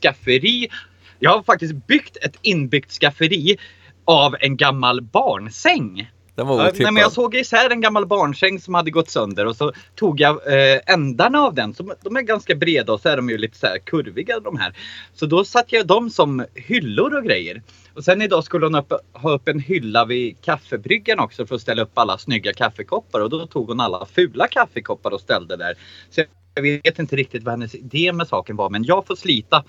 skafferi. 0.03 0.69
Jag 1.19 1.31
har 1.31 1.43
faktiskt 1.43 1.87
byggt 1.87 2.17
ett 2.17 2.37
inbyggt 2.43 2.91
skafferi 2.91 3.59
av 4.05 4.37
en 4.41 4.57
gammal 4.57 5.03
barnsäng. 5.03 6.11
Den 6.37 6.47
var 6.47 6.57
nej, 6.57 6.93
men 6.93 6.97
jag 6.97 7.13
såg 7.13 7.35
isär 7.35 7.71
en 7.71 7.81
gammal 7.81 8.07
barnsäng 8.07 8.61
som 8.61 8.75
hade 8.75 8.91
gått 8.91 9.11
sönder 9.11 9.47
och 9.47 9.57
så 9.57 9.73
tog 9.95 10.21
jag 10.21 10.37
eh, 10.47 10.81
ändarna 10.87 11.41
av 11.41 11.55
den. 11.55 11.75
Som, 11.75 11.93
de 12.03 12.17
är 12.17 12.23
ganska 12.23 12.55
breda 12.55 12.93
och 12.93 13.01
så 13.01 13.09
är 13.09 13.17
de 13.17 13.31
ju 13.31 13.39
lite 13.39 13.59
så 13.59 13.67
här 13.67 13.79
kurviga 13.79 14.41
de 14.41 14.59
här. 14.59 14.77
Så 15.15 15.27
då 15.27 15.45
satte 15.45 15.77
jag 15.77 15.87
dem 15.87 16.11
som 16.11 16.45
hyllor 16.55 17.17
och 17.17 17.25
grejer. 17.25 17.63
Och 17.95 18.05
sen 18.05 18.23
idag 18.23 18.45
skulle 18.45 18.67
hon 18.67 18.75
upp, 18.75 18.93
ha 19.13 19.31
upp 19.31 19.49
en 19.49 19.61
hylla 19.61 20.05
vid 20.05 20.41
kaffebryggan 20.41 21.19
också 21.19 21.47
för 21.47 21.55
att 21.55 21.61
ställa 21.61 21.83
upp 21.83 21.99
alla 21.99 22.19
snygga 22.19 22.53
kaffekoppar. 22.53 23.21
Och 23.21 23.31
då 23.31 23.47
tog 23.47 23.69
hon 23.69 23.81
alla 23.81 24.07
fula 24.07 24.49
kaffekoppar 24.49 25.11
och 25.11 25.21
ställde 25.21 25.57
där. 25.57 25.75
Så 26.11 26.23
jag 26.55 26.63
vet 26.63 26.99
inte 26.99 27.17
riktigt 27.17 27.45
vad 27.45 27.53
hennes 27.53 27.75
idé 27.75 28.13
med 28.13 28.29
saken 28.29 28.57
var 28.57 28.71
men 28.71 28.85
jag 28.85 29.07
får 29.07 29.17
slita 29.17 29.65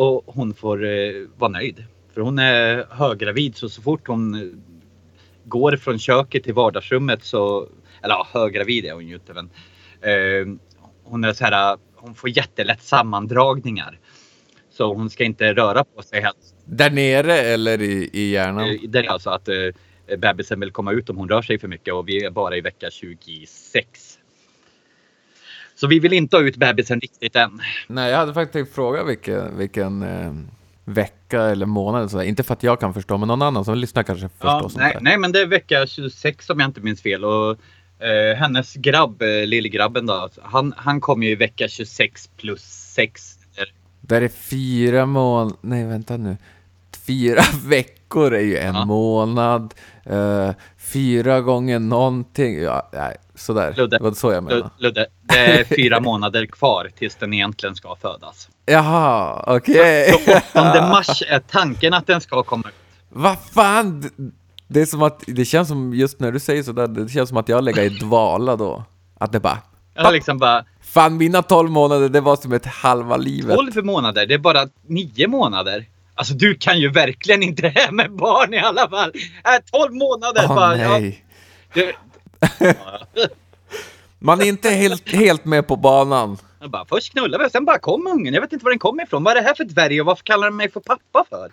och 0.00 0.22
hon 0.26 0.54
får 0.54 0.84
eh, 0.84 1.12
vara 1.38 1.50
nöjd. 1.50 1.84
För 2.14 2.20
hon 2.20 2.38
är 2.38 2.86
höggravid 2.90 3.56
så 3.56 3.68
så 3.68 3.82
fort 3.82 4.08
hon 4.08 4.34
eh, 4.34 4.40
går 5.44 5.76
från 5.76 5.98
köket 5.98 6.44
till 6.44 6.54
vardagsrummet 6.54 7.24
så, 7.24 7.68
eller 8.02 8.14
ja, 8.14 8.26
höggravid 8.32 8.84
är 8.84 8.92
hon 8.92 9.08
ju 9.08 9.14
inte 9.14 9.34
men 9.34 9.50
eh, 10.00 10.58
hon 11.04 11.24
är 11.24 11.32
så 11.32 11.44
här, 11.44 11.78
hon 11.94 12.14
får 12.14 12.30
jättelätt 12.30 12.82
sammandragningar. 12.82 13.98
Så 14.70 14.94
hon 14.94 15.10
ska 15.10 15.24
inte 15.24 15.54
röra 15.54 15.84
på 15.84 16.02
sig 16.02 16.20
helst. 16.20 16.54
Där 16.64 16.90
nere 16.90 17.34
eller 17.34 17.82
i, 17.82 18.10
i 18.12 18.30
hjärnan? 18.30 18.68
Eh, 18.68 18.76
Det 18.88 18.98
är 18.98 19.10
alltså 19.10 19.30
att 19.30 19.48
eh, 19.48 20.16
bebisen 20.18 20.60
vill 20.60 20.70
komma 20.70 20.92
ut 20.92 21.10
om 21.10 21.16
hon 21.16 21.28
rör 21.28 21.42
sig 21.42 21.58
för 21.58 21.68
mycket 21.68 21.94
och 21.94 22.08
vi 22.08 22.24
är 22.24 22.30
bara 22.30 22.56
i 22.56 22.60
vecka 22.60 22.90
26. 22.90 24.09
Så 25.80 25.86
vi 25.86 25.98
vill 25.98 26.12
inte 26.12 26.36
ha 26.36 26.44
ut 26.44 26.56
bebisen 26.56 27.00
riktigt 27.00 27.36
än. 27.36 27.60
Nej, 27.86 28.10
jag 28.10 28.18
hade 28.18 28.34
faktiskt 28.34 28.52
tänkt 28.52 28.74
fråga 28.74 29.04
vilken, 29.04 29.58
vilken 29.58 30.02
eh, 30.02 30.32
vecka 30.84 31.42
eller 31.42 31.66
månad. 31.66 32.10
Så. 32.10 32.22
Inte 32.22 32.42
för 32.42 32.52
att 32.54 32.62
jag 32.62 32.80
kan 32.80 32.94
förstå, 32.94 33.18
men 33.18 33.28
någon 33.28 33.42
annan 33.42 33.64
som 33.64 33.78
lyssnar 33.78 34.02
kanske 34.02 34.28
förstår 34.28 34.50
Ja, 34.50 34.60
sånt 34.60 34.76
nej, 34.76 34.92
där. 34.92 35.00
nej, 35.00 35.18
men 35.18 35.32
det 35.32 35.40
är 35.40 35.46
vecka 35.46 35.86
26 35.86 36.50
om 36.50 36.60
jag 36.60 36.68
inte 36.68 36.80
minns 36.80 37.02
fel. 37.02 37.24
Och, 37.24 37.50
eh, 38.06 38.36
hennes 38.36 38.74
grabb, 38.74 39.22
eh, 39.22 39.46
lillgrabben 39.46 40.06
då, 40.06 40.28
han, 40.42 40.74
han 40.76 41.00
kom 41.00 41.22
ju 41.22 41.30
i 41.30 41.34
vecka 41.34 41.68
26 41.68 42.30
plus 42.36 42.62
6. 42.94 43.36
Där 44.00 44.22
är 44.22 44.28
fyra 44.28 45.06
månader... 45.06 45.56
Nej, 45.60 45.86
vänta 45.86 46.16
nu. 46.16 46.36
Fyra 47.10 47.42
veckor 47.66 48.34
är 48.34 48.40
ju 48.40 48.58
en 48.58 48.74
Ja. 48.74 48.84
månad. 48.84 49.74
Eh, 50.04 50.50
fyra 50.78 51.40
gånger 51.40 51.78
någonting. 51.78 52.58
Ja, 52.62 52.88
nej, 52.92 53.16
sådär. 53.34 53.74
Ludde. 53.76 53.98
Det 53.98 54.04
var 54.04 54.12
så 54.12 54.32
jag 54.32 54.44
menade. 54.44 54.70
Ludde, 54.78 55.06
det 55.22 55.38
är 55.38 55.64
fyra 55.76 56.00
månader 56.00 56.46
kvar 56.46 56.90
tills 56.98 57.14
den 57.16 57.32
egentligen 57.32 57.74
ska 57.74 57.96
födas. 57.96 58.48
Jaha, 58.66 59.44
okej. 59.46 60.12
Så 60.26 60.32
8 60.60 60.88
mars 60.90 61.22
är 61.28 61.38
tanken 61.38 61.94
att 61.94 62.06
den 62.06 62.20
ska 62.20 62.42
komma 62.42 62.68
ut. 62.68 62.74
Vad 63.08 63.36
fan? 63.38 64.10
Det- 64.68 64.80
är 64.80 64.86
som 64.86 65.02
att, 65.02 65.22
det 65.26 65.44
känns 65.44 65.68
som, 65.68 65.94
just 65.94 66.20
när 66.20 66.32
du 66.32 66.40
säger 66.40 66.62
sådär, 66.62 66.86
det 66.86 67.08
känns 67.08 67.28
som 67.28 67.38
att 67.38 67.48
jag 67.48 67.64
lägger 67.64 67.82
i 67.82 67.88
dvala 67.88 68.56
då. 68.56 68.84
Att 69.18 69.32
det 69.32 69.40
bara, 69.40 69.58
Jag 69.94 70.12
liksom 70.12 70.38
bara 70.38 70.64
fan 70.82 71.16
mina 71.16 71.42
12 71.42 71.70
månader, 71.70 72.08
det 72.08 72.20
var 72.20 72.36
som 72.36 72.52
ett 72.52 72.66
halva 72.66 73.16
livet. 73.16 73.56
12 73.56 73.84
månader, 73.84 74.26
det 74.26 74.34
är 74.34 74.38
bara 74.38 74.66
9 74.86 75.28
månader. 75.28 75.84
Alltså 76.20 76.34
du 76.34 76.54
kan 76.54 76.78
ju 76.80 76.90
verkligen 76.90 77.42
inte 77.42 77.62
det 77.68 77.68
här 77.68 77.92
med 77.92 78.12
barn 78.12 78.54
i 78.54 78.58
alla 78.58 78.88
fall. 78.88 79.12
Äh, 79.44 79.80
12 79.80 79.94
månader! 79.94 80.42
Åh 80.48 80.54
bara, 80.54 80.76
ja, 80.76 80.98
nej. 80.98 81.24
det, 81.74 81.94
Man 84.18 84.40
är 84.40 84.44
inte 84.44 84.70
helt, 84.70 85.08
helt 85.12 85.44
med 85.44 85.66
på 85.68 85.76
banan. 85.76 86.38
jag 86.60 86.70
bara, 86.70 86.84
först 86.86 87.12
knullar 87.12 87.38
vi 87.44 87.50
sen 87.50 87.64
bara 87.64 87.78
kom 87.78 88.06
ungen. 88.06 88.34
Jag 88.34 88.40
vet 88.40 88.52
inte 88.52 88.64
var 88.64 88.70
den 88.72 88.78
kommer 88.78 89.02
ifrån. 89.02 89.24
Vad 89.24 89.36
är 89.36 89.40
det 89.40 89.46
här 89.46 89.54
för 89.54 89.64
dvärg 89.64 90.00
och 90.00 90.06
varför 90.06 90.24
kallar 90.24 90.46
de 90.46 90.56
mig 90.56 90.70
för 90.70 90.80
pappa 90.80 91.24
för? 91.28 91.50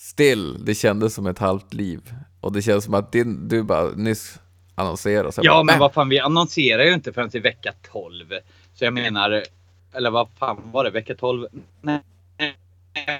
Still, 0.00 0.64
det 0.64 0.74
kändes 0.74 1.14
som 1.14 1.26
ett 1.26 1.38
halvt 1.38 1.74
liv. 1.74 2.00
Och 2.40 2.52
det 2.52 2.62
känns 2.62 2.84
som 2.84 2.94
att 2.94 3.12
din, 3.12 3.48
du 3.48 3.62
bara 3.62 3.90
nyss 3.90 4.38
annonserade. 4.74 5.30
Ja, 5.36 5.52
bara, 5.52 5.62
men 5.64 5.74
"Äh, 5.74 5.80
vad 5.80 5.92
fan, 5.94 6.08
vi 6.08 6.18
annonserar 6.20 6.84
ju 6.84 6.94
inte 6.94 7.12
förrän 7.12 7.30
till 7.30 7.42
vecka 7.42 7.72
12. 7.92 8.24
Så 8.74 8.84
jag 8.84 8.94
menar, 8.94 9.42
eller 9.94 10.10
vad 10.10 10.28
fan 10.38 10.60
var 10.72 10.84
det? 10.84 10.90
Vecka 10.90 11.14
12? 11.14 11.46
Nej, 11.82 12.00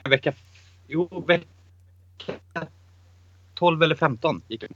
vecka... 0.04 0.32
Jo, 0.86 1.24
vecka 1.26 1.46
12 3.54 3.82
eller 3.82 3.94
15 3.94 4.42
gick 4.48 4.60
det. 4.60 4.68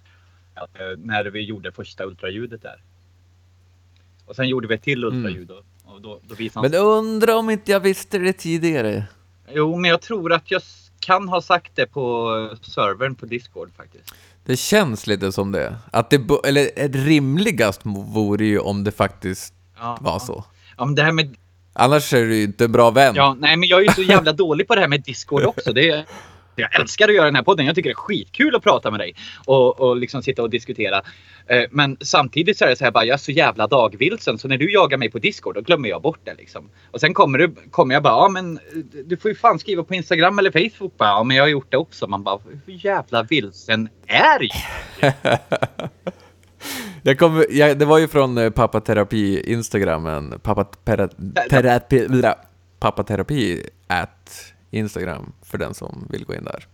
Eh, 0.56 0.98
när 0.98 1.24
vi 1.24 1.40
gjorde 1.40 1.72
första 1.72 2.04
ultraljudet 2.04 2.62
där. 2.62 2.82
Och 4.26 4.36
sen 4.36 4.48
gjorde 4.48 4.68
vi 4.68 4.74
ett 4.74 4.82
till 4.82 5.04
ultraljud 5.04 5.50
och, 5.50 5.64
och 5.84 6.00
då, 6.00 6.20
då 6.28 6.34
visade. 6.34 6.68
Men 6.68 6.80
undrar 6.80 7.36
om 7.36 7.50
inte 7.50 7.72
jag 7.72 7.80
visste 7.80 8.18
det 8.18 8.32
tidigare. 8.32 9.04
Jo, 9.52 9.76
men 9.76 9.90
jag 9.90 10.00
tror 10.02 10.32
att 10.32 10.50
jag 10.50 10.62
kan 11.00 11.28
ha 11.28 11.42
sagt 11.42 11.76
det 11.76 11.86
på 11.86 12.56
servern 12.62 13.14
på 13.14 13.26
Discord 13.26 13.70
faktiskt. 13.76 14.14
Det 14.44 14.56
känns 14.56 15.06
lite 15.06 15.32
som 15.32 15.52
det. 15.52 15.76
Att 15.90 16.10
det, 16.10 16.20
eller 16.44 16.70
eh, 16.76 16.90
rimligast 16.90 17.80
vore 17.84 18.44
ju 18.44 18.58
om 18.58 18.84
det 18.84 18.92
faktiskt 18.92 19.54
Ja, 19.78 19.98
var 20.00 20.18
så. 20.18 20.44
Ja, 20.76 20.84
men 20.84 20.94
det 20.94 21.02
här 21.02 21.12
med 21.12 21.36
Annars 21.78 22.12
är 22.14 22.22
du 22.26 22.36
ju 22.36 22.42
inte 22.42 22.64
en 22.64 22.72
bra 22.72 22.90
vän. 22.90 23.14
Ja, 23.16 23.36
nej, 23.40 23.56
men 23.56 23.68
jag 23.68 23.80
är 23.80 23.84
ju 23.84 23.90
så 23.92 24.02
jävla 24.02 24.32
dålig 24.32 24.68
på 24.68 24.74
det 24.74 24.80
här 24.80 24.88
med 24.88 25.02
Discord 25.02 25.44
också. 25.44 25.72
Det 25.72 25.88
är, 25.90 26.04
jag 26.56 26.80
älskar 26.80 27.08
att 27.08 27.14
göra 27.14 27.24
den 27.24 27.34
här 27.34 27.42
podden. 27.42 27.66
Jag 27.66 27.74
tycker 27.74 27.88
det 27.88 27.92
är 27.92 27.94
skitkul 27.94 28.56
att 28.56 28.62
prata 28.62 28.90
med 28.90 29.00
dig 29.00 29.14
och, 29.44 29.80
och 29.80 29.96
liksom 29.96 30.22
sitta 30.22 30.42
och 30.42 30.50
diskutera. 30.50 31.02
Eh, 31.46 31.64
Men 31.70 31.96
samtidigt 32.00 32.58
så 32.58 32.64
är 32.64 32.68
det 32.68 32.76
så 32.76 32.84
här 32.84 32.90
bara, 32.90 33.04
jag 33.04 33.14
är 33.14 33.18
så 33.18 33.32
jävla 33.32 33.66
dagvilsen 33.66 34.38
så 34.38 34.48
när 34.48 34.58
du 34.58 34.72
jagar 34.72 34.98
mig 34.98 35.10
på 35.10 35.18
Discord 35.18 35.54
då 35.54 35.60
glömmer 35.60 35.88
jag 35.88 36.02
bort 36.02 36.20
det 36.24 36.34
liksom. 36.34 36.70
Och 36.90 37.00
sen 37.00 37.14
kommer, 37.14 37.38
du, 37.38 37.54
kommer 37.70 37.94
jag 37.94 38.02
bara, 38.02 38.14
ja 38.14 38.28
men 38.28 38.56
eh, 38.56 38.62
du 39.04 39.16
får 39.16 39.28
ju 39.30 39.34
fan 39.34 39.58
skriva 39.58 39.82
på 39.84 39.94
Instagram 39.94 40.38
eller 40.38 40.50
Facebook 40.50 40.96
bara, 40.96 41.08
ja 41.08 41.22
men 41.24 41.36
jag 41.36 41.44
har 41.44 41.48
gjort 41.48 41.70
det 41.70 41.76
också. 41.76 42.06
Man 42.06 42.22
bara, 42.22 42.38
hur 42.66 42.84
jävla 42.84 43.22
vilsen 43.22 43.88
är 44.06 44.48
jag? 45.00 45.12
Jag 47.06 47.18
kommer, 47.18 47.46
jag, 47.50 47.78
det 47.78 47.84
var 47.84 47.98
ju 47.98 48.08
från 48.08 48.38
eh, 48.38 48.50
pappaterapi 48.50 49.52
instagrammen, 49.52 50.40
pappaterapi, 52.78 53.62
at 53.86 54.52
Instagram 54.70 55.32
för 55.42 55.58
den 55.58 55.74
som 55.74 56.06
vill 56.10 56.24
gå 56.24 56.34
in 56.34 56.44
där. 56.44 56.66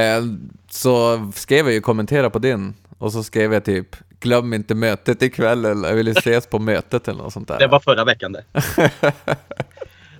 Eh, 0.00 0.22
så 0.70 1.26
skrev 1.34 1.66
jag 1.66 1.74
ju 1.74 1.80
kommentera 1.80 2.30
på 2.30 2.38
din 2.38 2.74
och 2.98 3.12
så 3.12 3.22
skrev 3.22 3.52
jag 3.52 3.64
typ 3.64 3.96
glöm 4.20 4.54
inte 4.54 4.74
mötet 4.74 5.22
ikväll 5.22 5.64
eller 5.64 5.88
jag 5.88 5.96
vill 5.96 6.08
ses 6.08 6.46
på 6.46 6.58
mötet 6.58 7.08
eller 7.08 7.22
något 7.22 7.32
sånt 7.32 7.48
där. 7.48 7.58
Det 7.58 7.66
var 7.66 7.80
förra 7.80 8.04
veckan 8.04 8.32
det. 8.32 8.44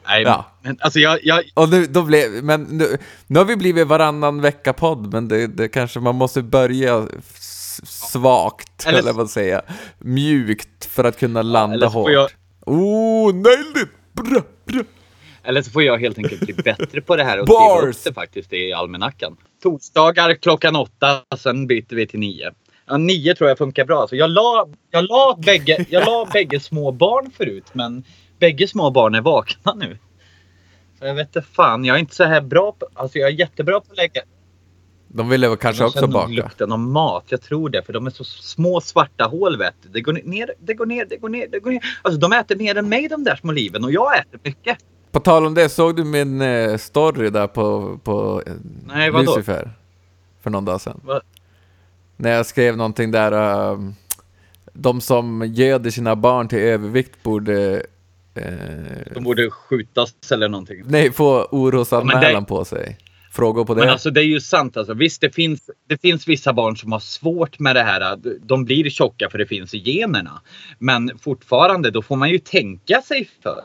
Nej, 0.08 0.22
Ja. 0.22 0.46
men 0.62 0.78
alltså 0.80 0.98
jag, 0.98 1.18
jag, 1.22 1.44
Och 1.54 1.68
nu, 1.68 1.86
då 1.86 2.02
blev, 2.02 2.44
men 2.44 2.62
nu, 2.62 2.96
nu 3.26 3.38
har 3.38 3.46
vi 3.46 3.56
blivit 3.56 3.86
varannan 3.86 4.40
vecka-podd, 4.40 5.12
men 5.12 5.28
det, 5.28 5.46
det 5.46 5.68
kanske 5.68 6.00
man 6.00 6.14
måste 6.14 6.42
börja 6.42 7.06
svagt, 7.84 8.86
Eller- 8.86 8.98
eller 8.98 9.12
vad 9.12 9.30
säga, 9.30 9.62
mjukt 9.98 10.84
för 10.84 11.04
att 11.04 11.18
kunna 11.18 11.42
landa 11.42 11.86
hårt. 11.86 12.10
jag- 12.10 12.30
Oh, 12.66 13.34
nailed 13.34 13.76
it! 13.82 13.88
Bra, 14.12 14.42
bra. 14.64 14.82
Eller 15.44 15.62
så 15.62 15.70
får 15.70 15.82
jag 15.82 15.98
helt 15.98 16.18
enkelt 16.18 16.40
bli 16.40 16.54
bättre 16.54 17.00
på 17.00 17.16
det 17.16 17.24
här 17.24 17.38
och 17.40 17.46
skriva 17.48 17.58
Bars! 17.60 17.96
upp 17.96 18.04
det 18.04 18.12
faktiskt 18.12 18.52
i 18.52 18.72
almanackan. 18.72 19.36
Torsdagar 19.62 20.34
klockan 20.34 20.76
åtta, 20.76 21.20
sen 21.38 21.66
byter 21.66 21.94
vi 21.94 22.06
till 22.06 22.20
nio. 22.20 22.52
Ja, 22.86 22.96
nio 22.96 23.34
tror 23.34 23.48
jag 23.48 23.58
funkar 23.58 23.84
bra. 23.84 24.06
Så 24.08 24.16
jag 24.16 24.30
la, 24.30 24.68
jag 24.90 25.04
la, 25.04 25.38
bägge, 25.46 25.86
jag 25.90 26.06
la 26.06 26.24
bägge 26.32 26.60
små 26.60 26.92
barn 26.92 27.30
förut, 27.36 27.64
men 27.72 28.04
bägge 28.38 28.68
små 28.68 28.90
barn 28.90 29.14
är 29.14 29.20
vakna 29.20 29.74
nu. 29.74 29.98
Så 30.98 31.06
jag 31.06 31.14
vet 31.14 31.26
inte 31.36 31.42
fan, 31.52 31.84
jag 31.84 31.96
är 31.96 32.00
inte 32.00 32.14
så 32.14 32.24
här 32.24 32.40
bra 32.40 32.72
på, 32.72 32.88
alltså 32.94 33.18
jag 33.18 33.28
är 33.30 33.34
jättebra 33.34 33.80
på 33.80 33.86
att 33.90 33.96
lägga. 33.96 34.22
De 35.08 35.28
ville 35.28 35.48
väl 35.48 35.56
kanske 35.56 35.82
De 35.82 35.86
också 35.86 36.06
baka. 36.06 36.28
lukten 36.32 36.72
av 36.72 36.78
mat, 36.78 37.24
jag 37.28 37.42
tror 37.42 37.68
det. 37.70 37.82
För 37.82 37.92
de 37.92 38.06
är 38.06 38.10
så 38.10 38.24
små 38.24 38.80
svarta 38.80 39.24
hål 39.24 39.58
vet 39.58 39.74
du. 39.82 39.88
Det 39.88 40.00
går 40.00 40.12
ner, 40.12 40.50
det 40.58 40.74
går 40.74 40.86
ner, 40.86 41.04
det 41.10 41.16
går 41.16 41.28
ner, 41.28 41.46
det 41.52 41.58
går 41.60 41.70
ner. 41.70 41.80
Alltså 42.02 42.20
de 42.20 42.32
äter 42.32 42.56
mer 42.56 42.76
än 42.76 42.88
mig 42.88 43.08
de 43.08 43.24
där 43.24 43.36
små 43.36 43.52
liven 43.52 43.84
och 43.84 43.92
jag 43.92 44.18
äter 44.18 44.40
mycket. 44.42 44.78
På 45.12 45.20
tal 45.20 45.46
om 45.46 45.54
det, 45.54 45.68
såg 45.68 45.96
du 45.96 46.04
min 46.04 46.40
eh, 46.42 46.76
story 46.76 47.30
där 47.30 47.46
på, 47.46 47.98
på 48.04 48.42
Nej, 48.86 49.10
vadå? 49.10 49.24
Lucifer? 49.36 49.70
För 50.42 50.50
någon 50.50 50.64
dag 50.64 50.80
sedan. 50.80 51.00
Va? 51.04 51.20
När 52.16 52.30
jag 52.30 52.46
skrev 52.46 52.76
någonting 52.76 53.10
där, 53.10 53.32
ehm, 53.72 53.94
de 54.72 55.00
som 55.00 55.44
göder 55.54 55.90
sina 55.90 56.16
barn 56.16 56.48
till 56.48 56.58
övervikt 56.58 57.22
borde 57.22 57.82
eh, 58.34 58.52
De 59.14 59.24
borde 59.24 59.50
skjutas 59.50 60.14
eller 60.32 60.48
någonting. 60.48 60.82
nej, 60.86 61.12
få 61.12 61.44
orosanmälan 61.50 62.20
Men 62.32 62.34
det- 62.42 62.48
på 62.48 62.64
sig. 62.64 62.98
Frågor 63.36 63.64
på 63.64 63.74
det? 63.74 63.80
Men 63.80 63.88
alltså 63.88 64.10
det 64.10 64.20
är 64.20 64.24
ju 64.24 64.40
sant 64.40 64.76
alltså. 64.76 64.94
Visst 64.94 65.20
det 65.20 65.34
finns, 65.34 65.70
det 65.88 66.00
finns 66.00 66.28
vissa 66.28 66.52
barn 66.52 66.76
som 66.76 66.92
har 66.92 67.00
svårt 67.00 67.58
med 67.58 67.76
det 67.76 67.82
här. 67.82 68.16
De 68.46 68.64
blir 68.64 68.90
tjocka 68.90 69.30
för 69.30 69.38
det 69.38 69.46
finns 69.46 69.74
i 69.74 69.78
generna. 69.78 70.42
Men 70.78 71.18
fortfarande 71.18 71.90
då 71.90 72.02
får 72.02 72.16
man 72.16 72.30
ju 72.30 72.38
tänka 72.38 73.02
sig 73.02 73.28
för. 73.42 73.60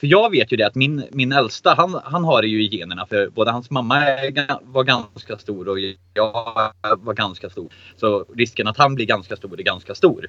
För 0.00 0.06
jag 0.06 0.30
vet 0.30 0.52
ju 0.52 0.56
det 0.56 0.66
att 0.66 0.74
min, 0.74 1.04
min 1.10 1.32
äldsta 1.32 1.74
han, 1.74 2.00
han 2.04 2.24
har 2.24 2.42
det 2.42 2.48
ju 2.48 2.62
i 2.62 2.68
generna. 2.76 3.06
För 3.06 3.28
både 3.28 3.50
hans 3.50 3.70
mamma 3.70 3.94
var 4.62 4.84
ganska 4.84 5.38
stor 5.38 5.68
och 5.68 5.78
jag 6.14 6.72
var 6.96 7.14
ganska 7.14 7.50
stor. 7.50 7.72
Så 7.96 8.24
risken 8.34 8.66
att 8.66 8.76
han 8.76 8.94
blir 8.94 9.06
ganska 9.06 9.36
stor 9.36 9.60
är 9.60 9.62
ganska 9.62 9.94
stor. 9.94 10.26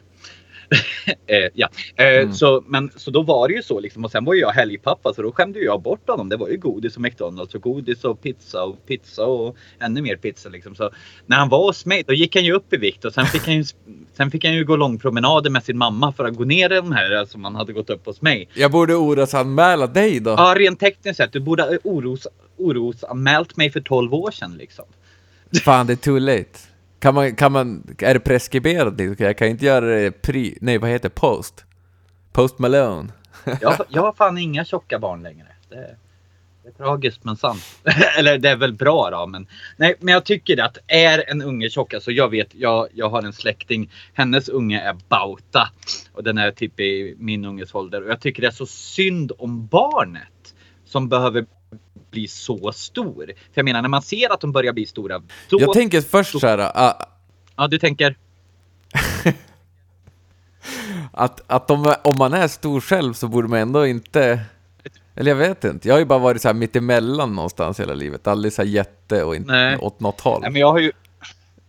eh, 1.27 1.50
ja. 1.53 1.70
eh, 1.96 2.13
Mm. 2.13 2.34
så, 2.34 2.63
men, 2.67 2.91
så 2.96 3.12
då 3.12 3.22
var 3.22 3.48
det 3.48 3.53
ju 3.53 3.63
så 3.63 3.79
liksom. 3.79 4.05
Och 4.05 4.12
sen 4.12 4.25
var 4.25 4.34
ju 4.34 4.39
jag 4.39 4.51
helgpappa 4.51 5.13
så 5.13 5.22
då 5.22 5.32
skämde 5.32 5.60
jag 5.60 5.82
bort 5.82 6.10
honom. 6.10 6.29
Det 6.29 6.38
var 6.38 6.48
ju 6.48 6.58
godis 6.58 6.96
och 6.96 7.01
McDonalds 7.01 7.55
och 7.55 7.62
godis 7.62 8.03
och 8.03 8.22
pizza 8.22 8.63
och 8.63 8.86
pizza 8.86 9.25
och 9.25 9.58
ännu 9.79 10.01
mer 10.01 10.15
pizza 10.15 10.50
liksom. 10.50 10.75
Så 10.75 10.91
när 11.25 11.38
han 11.38 11.50
var 11.50 11.58
hos 11.65 11.86
mig 11.86 12.03
då 12.08 12.13
gick 12.13 12.36
han 12.36 12.46
ju 12.46 12.53
upp 12.53 12.74
i 12.74 12.77
vikt 12.77 13.05
och 13.05 13.13
sen 13.13 13.25
fick 13.25 13.46
han 13.46 13.55
ju, 13.55 13.63
sen 14.17 14.32
fick 14.32 14.46
han 14.46 14.53
ju 14.53 14.65
gå 14.65 14.75
långpromenader 14.75 15.50
med 15.50 15.63
sin 15.63 15.77
mamma 15.77 16.13
för 16.13 16.25
att 16.25 16.36
gå 16.36 16.43
ner 16.43 16.70
den 16.70 16.93
här 16.93 17.25
som 17.25 17.43
han 17.43 17.55
hade 17.55 17.74
gått 17.74 17.89
upp 17.89 18.05
hos 18.05 18.22
mig. 18.22 18.50
Jag 18.53 18.72
borde 18.72 18.96
orosanmäla 18.96 19.88
dig 19.88 20.20
då? 20.20 20.32
Ja, 20.32 20.55
rent 20.58 20.79
tekniskt 20.79 21.17
sett. 21.17 21.32
Du 21.34 21.39
borde 21.39 21.79
oros, 21.84 22.27
orosanmält 22.58 23.58
mig 23.58 23.70
för 23.72 23.82
12 23.82 24.13
år 24.13 24.32
sedan 24.32 24.58
liksom. 24.58 24.86
Fan, 25.63 25.88
det 25.88 25.93
är 25.93 25.98
too 25.98 26.20
late. 26.20 26.60
Kan 27.03 27.15
man, 27.15 27.36
kan 27.36 27.51
man, 27.51 27.95
är 28.00 28.13
det 28.13 28.19
preskriberat? 28.19 28.98
liksom? 28.98 29.25
Jag 29.25 29.38
kan 29.38 29.48
inte 29.48 29.65
göra 29.65 29.86
det 29.86 30.12
pri, 30.12 30.57
nej 30.62 30.77
vad 30.77 30.89
heter 30.89 31.10
det? 31.10 31.15
post? 31.15 31.65
Post 32.31 32.60
Malone. 32.60 33.12
Jag, 33.62 33.86
jag 33.89 34.01
har 34.01 34.13
fan 34.13 34.38
inga 34.38 34.65
tjocka 34.65 35.00
barn 35.00 35.24
längre. 35.24 35.48
Det, 35.69 35.95
det 36.63 36.69
är 36.69 36.74
tragiskt 36.74 37.24
men 37.24 37.36
sant. 37.36 37.63
Eller 38.19 38.38
det 38.38 38.50
är 38.50 38.55
väl 38.55 38.74
bra 38.74 39.10
då. 39.10 39.27
Men, 39.27 39.48
nej, 39.77 39.95
men 40.00 40.13
jag 40.13 40.25
tycker 40.25 40.62
att 40.62 40.77
är 40.88 41.29
en 41.31 41.41
unge 41.41 41.69
tjock, 41.69 41.93
alltså 41.93 42.12
jag 42.12 42.29
vet, 42.29 42.55
jag, 42.55 42.88
jag 42.93 43.10
har 43.10 43.24
en 43.24 43.33
släkting. 43.33 43.91
Hennes 44.13 44.50
unge 44.50 44.81
är 44.81 44.95
Bauta. 45.07 45.69
Och 46.13 46.24
den 46.24 46.38
är 46.38 46.51
typ 46.51 46.79
i 46.79 47.15
min 47.17 47.45
unges 47.45 47.75
ålder. 47.75 48.03
Och 48.03 48.10
jag 48.10 48.22
tycker 48.22 48.41
det 48.41 48.48
är 48.48 48.51
så 48.51 48.65
synd 48.65 49.31
om 49.38 49.67
barnet. 49.67 50.53
Som 50.86 51.10
behöver 51.10 51.45
bli 52.13 52.27
så 52.27 52.72
stor. 52.72 53.25
För 53.25 53.34
jag 53.53 53.65
menar 53.65 53.82
när 53.82 53.89
man 53.89 54.01
ser 54.01 54.34
att 54.34 54.41
de 54.41 54.51
börjar 54.51 54.74
bli 54.74 54.86
stora. 54.86 55.20
Då, 55.50 55.62
Jag 55.62 55.74
tänker 55.74 56.01
först 56.01 56.39
så 56.39 56.48
här, 56.48 56.60
ah, 56.60 57.05
ja 57.55 57.67
du 57.67 57.79
tänker. 57.79 58.17
att, 61.12 61.41
att 61.48 61.72
om, 61.72 61.96
om 62.03 62.15
man 62.17 62.34
är 62.34 62.48
stor 62.48 62.82
själv 62.82 63.13
så 63.13 63.27
borde 63.27 63.48
man 63.48 63.60
ändå 63.60 63.88
inte... 63.88 64.39
Eller 65.15 65.32
jag 65.32 65.36
vet 65.36 65.63
inte, 65.63 65.88
jag 65.88 65.96
har 65.96 66.00
ju 66.00 66.05
bara 66.05 66.20
varit 66.20 66.41
så 66.41 66.48
här 66.48 66.53
mittemellan 66.53 67.36
någonstans 67.36 67.79
hela 67.79 67.93
livet. 67.93 68.27
Aldrig 68.27 68.53
så 68.53 68.62
här 68.62 68.70
jätte 68.70 69.24
och 69.24 69.36
inte 69.36 69.51
Nej. 69.51 69.77
åt 69.77 70.00
något 70.00 70.22
håll. 70.22 70.41
Nej, 70.41 70.51
men 70.51 70.62
jag 70.62 70.72
har 70.72 70.79
ju 70.79 70.91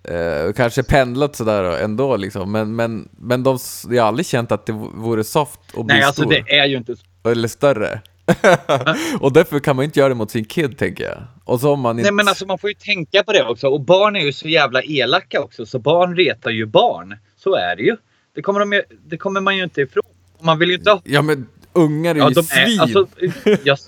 Eh, 0.09 0.53
kanske 0.53 0.83
pendlat 0.83 1.37
sådär 1.37 1.65
ändå 1.65 2.17
liksom. 2.17 2.53
Men, 2.53 2.77
men, 2.77 3.09
men 3.11 3.43
de, 3.43 3.59
jag 3.91 4.03
har 4.03 4.09
aldrig 4.09 4.27
känt 4.27 4.53
att 4.53 4.67
det 4.67 4.73
vore 4.73 5.25
soft 5.25 5.61
att 5.67 5.87
bli 5.87 5.95
Nej 5.95 6.03
alltså 6.03 6.23
stor. 6.23 6.31
det 6.31 6.59
är 6.59 6.67
ju 6.67 6.77
inte 6.77 6.97
Eller 7.25 7.49
större. 7.49 8.01
och 9.21 9.33
därför 9.33 9.59
kan 9.61 9.77
man 9.77 9.85
inte 9.85 9.99
göra 10.01 10.09
det 10.09 10.15
mot 10.15 10.31
sin 10.31 10.45
kid, 10.45 10.79
tänker 10.79 11.05
jag. 11.05 11.19
Och 11.45 11.61
så 11.61 11.77
man 11.77 11.99
inte... 11.99 12.03
Nej 12.11 12.13
men 12.13 12.29
alltså 12.29 12.47
man 12.47 12.59
får 12.59 12.71
ju 12.71 12.75
tänka 12.75 13.23
på 13.23 13.33
det 13.33 13.45
också. 13.45 13.67
Och 13.69 13.81
barn 13.81 14.17
är 14.17 14.21
ju 14.21 14.33
så 14.33 14.49
jävla 14.49 14.83
elaka 14.83 15.41
också. 15.41 15.67
Så 15.67 15.79
barn 15.79 16.17
retar 16.17 16.51
ju 16.51 16.67
barn. 16.67 17.17
Så 17.37 17.55
är 17.55 17.77
det 17.77 17.83
ju. 17.83 17.97
Det 18.35 18.43
kommer, 18.43 18.61
de, 18.61 18.73
ju- 18.73 18.83
det 19.07 19.17
kommer 19.17 19.41
man 19.41 19.57
ju 19.57 19.65
inte 19.65 19.81
ifrån. 19.81 20.03
Man 20.41 20.59
vill 20.59 20.69
ju 20.69 20.75
inte 20.75 20.91
ha... 20.91 21.01
Ja, 21.05 21.23
men 21.23 21.47
ungar 21.73 22.15
är 22.15 22.19
Ja, 22.19 22.29
ju 22.29 22.35
de 22.35 22.43
svin! 22.43 22.79
är, 22.79 22.83
alltså, 22.83 23.07
jag, 23.65 23.79